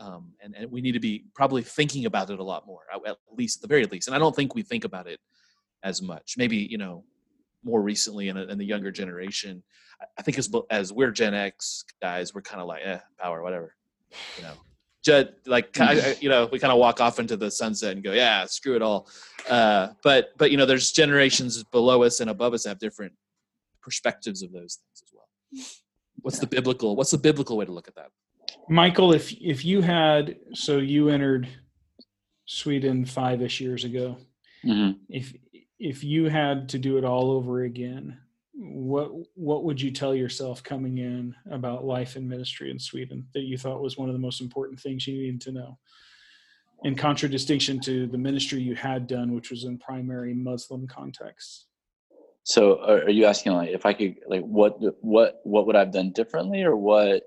[0.00, 3.16] Um, and, and we need to be probably thinking about it a lot more, at
[3.30, 4.08] least, at the very least.
[4.08, 5.20] And I don't think we think about it
[5.84, 6.34] as much.
[6.36, 7.04] Maybe, you know,
[7.64, 9.62] more recently in, in the younger generation.
[10.18, 13.74] I think as as we're Gen X guys, we're kind of like, eh, power, whatever,
[14.36, 14.52] you know.
[15.04, 15.76] Just like
[16.22, 18.80] you know, we kind of walk off into the sunset and go, yeah, screw it
[18.80, 19.06] all.
[19.48, 23.12] Uh, but but you know, there's generations below us and above us that have different
[23.82, 25.28] perspectives of those things as well.
[26.22, 26.96] What's the biblical?
[26.96, 28.08] What's the biblical way to look at that?
[28.68, 31.48] Michael, if if you had so you entered
[32.46, 34.16] Sweden five ish years ago.
[34.64, 34.98] Mm-hmm.
[35.08, 35.34] If
[35.78, 38.18] if you had to do it all over again,
[38.56, 43.42] what what would you tell yourself coming in about life and ministry in Sweden that
[43.42, 45.78] you thought was one of the most important things you needed to know?
[46.84, 51.66] In contradistinction to the ministry you had done, which was in primary Muslim contexts.
[52.44, 56.10] So, are you asking like if I could like what what what would I've done
[56.10, 57.22] differently, or what?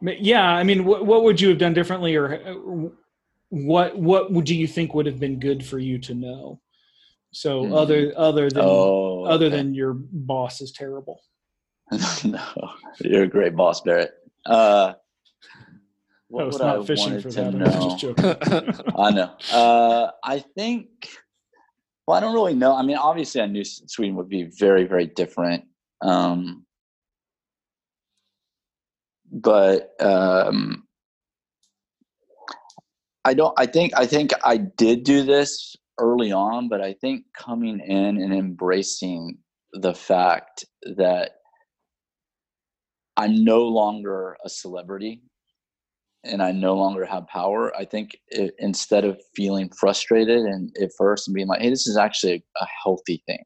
[0.00, 2.88] Yeah, I mean, what what would you have done differently, or uh,
[3.52, 6.58] what what do you think would have been good for you to know
[7.32, 7.74] so mm-hmm.
[7.74, 11.20] other other than oh, other than your boss is terrible
[12.24, 12.42] no
[13.00, 14.14] you're a great boss barrett
[14.46, 14.94] uh
[16.32, 17.52] what I was not I fishing for that.
[17.52, 17.66] Know?
[17.66, 18.24] I was just joking.
[18.98, 19.30] I know.
[19.52, 20.88] Uh, I think.
[22.06, 22.74] Well, I don't really know.
[22.74, 25.64] I mean, obviously, I knew Sweden would be very, very different.
[26.00, 26.64] Um,
[29.30, 30.84] but um,
[33.24, 33.54] I don't.
[33.56, 33.92] I think.
[33.96, 39.38] I think I did do this early on, but I think coming in and embracing
[39.72, 40.64] the fact
[40.96, 41.36] that
[43.16, 45.22] I'm no longer a celebrity
[46.24, 50.90] and I no longer have power, I think it, instead of feeling frustrated and at
[50.96, 53.44] first and being like, "Hey, this is actually a, a healthy thing."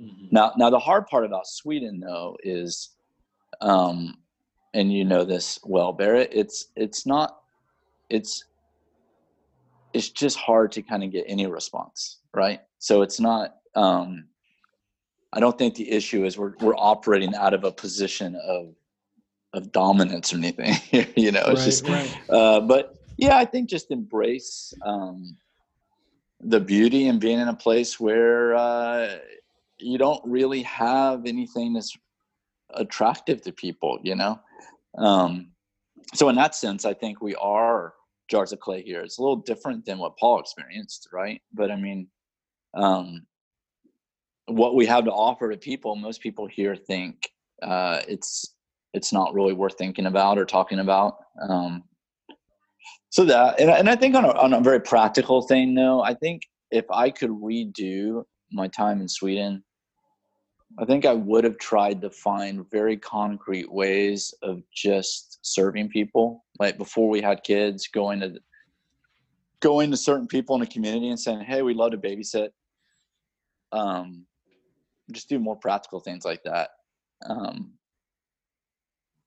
[0.00, 0.26] Mm-hmm.
[0.30, 2.90] Now, now the hard part about Sweden though is,
[3.60, 4.18] um,
[4.74, 6.30] and you know this well, Barrett.
[6.32, 7.38] It's it's not,
[8.10, 8.44] it's
[9.92, 12.60] it's just hard to kind of get any response, right?
[12.78, 13.56] So it's not.
[13.74, 14.24] Um,
[15.32, 18.74] I don't think the issue is we're we're operating out of a position of
[19.54, 20.74] of dominance or anything.
[21.16, 21.88] you know, it's right, just.
[21.88, 22.18] Right.
[22.30, 25.36] Uh, but yeah, I think just embrace um,
[26.40, 29.16] the beauty and being in a place where uh,
[29.78, 31.96] you don't really have anything that's
[32.74, 33.98] attractive to people.
[34.02, 34.40] You know,
[34.96, 35.48] um,
[36.14, 37.94] so in that sense, I think we are
[38.28, 39.00] jars of clay here.
[39.00, 41.40] It's a little different than what Paul experienced, right?
[41.52, 42.08] But I mean,
[42.74, 43.26] um,
[44.46, 47.30] what we have to offer to people, most people here think
[47.62, 48.54] uh, it's
[48.94, 51.18] it's not really worth thinking about or talking about.
[51.46, 51.84] Um,
[53.10, 56.14] so that, and, and I think on a, on a very practical thing, though, I
[56.14, 59.62] think if I could redo my time in Sweden,
[60.76, 66.44] I think I would have tried to find very concrete ways of just serving people.
[66.58, 68.34] Like before we had kids, going to
[69.60, 72.50] going to certain people in the community and saying, "Hey, we'd love to babysit."
[73.72, 74.26] Um,
[75.12, 76.70] just do more practical things like that.
[77.26, 77.72] Um,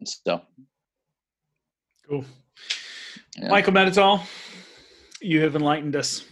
[0.03, 0.41] so
[2.07, 2.25] cool.
[3.37, 3.49] Yeah.
[3.49, 4.21] Michael Mettetal,
[5.21, 6.25] you have enlightened us.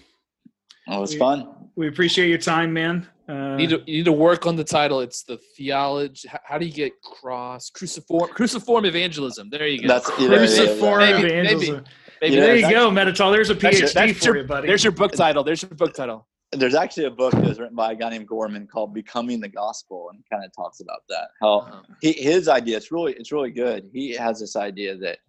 [0.88, 1.70] Oh, it was we, fun.
[1.76, 3.08] We appreciate your time, man.
[3.30, 5.02] Uh, you, need to, you need to work on the title.
[5.02, 6.28] It's the theology.
[6.28, 9.50] How, how do you get cross cruciform cruciform evangelism?
[9.52, 9.88] There you go.
[9.88, 11.76] That's cruciform yeah, yeah, evangelism.
[12.22, 13.32] Maybe, maybe there you go, Mettetal.
[13.32, 14.68] There's a PhD that's that's for your, you, buddy.
[14.68, 15.44] There's your book title.
[15.44, 16.28] There's your book title.
[16.52, 19.48] There's actually a book that was written by a guy named Gorman called "Becoming the
[19.48, 21.30] Gospel," and kind of talks about that.
[21.40, 21.82] How uh-huh.
[22.02, 22.78] he, his idea.
[22.78, 23.92] It's really it's really good.
[23.94, 25.20] He has this idea that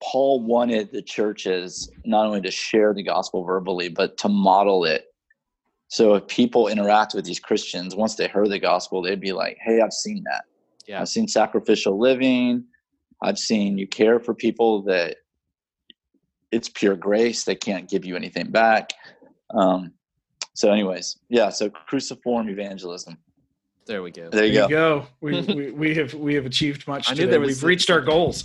[0.00, 5.06] Paul wanted the churches not only to share the gospel verbally, but to model it
[5.88, 9.56] so if people interact with these Christians, once they heard the gospel, they'd be like,
[9.60, 10.44] "Hey, I've seen that.
[10.86, 11.00] Yeah.
[11.00, 12.64] I've seen sacrificial living.
[13.22, 15.16] I've seen you care for people that
[16.52, 17.44] it's pure grace.
[17.44, 18.92] They can't give you anything back."
[19.54, 19.92] Um,
[20.54, 21.50] so, anyways, yeah.
[21.50, 23.18] So cruciform evangelism.
[23.86, 24.28] There we go.
[24.30, 24.68] There you there go.
[24.68, 25.06] You go.
[25.20, 27.08] we, we, we have we have achieved much.
[27.08, 27.24] I today.
[27.24, 28.44] knew there was We've reached our goals.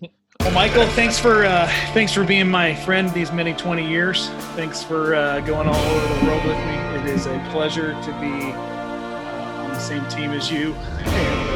[0.46, 4.28] Well, Michael, thanks for uh, thanks for being my friend these many twenty years.
[4.54, 6.74] Thanks for uh, going all over the world with me.
[7.00, 11.50] It is a pleasure to be uh, on the same team as you, and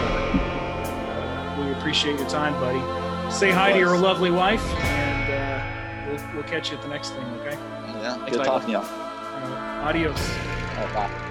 [1.61, 2.81] uh, we appreciate your time, buddy.
[3.33, 7.11] Say hi to your lovely wife, and uh, we'll, we'll catch you at the next
[7.11, 7.25] thing.
[7.43, 7.57] Okay?
[8.01, 8.17] Yeah.
[8.29, 8.45] Good Michael.
[8.45, 8.79] talking to you.
[9.87, 10.19] adios.
[10.93, 11.27] bye.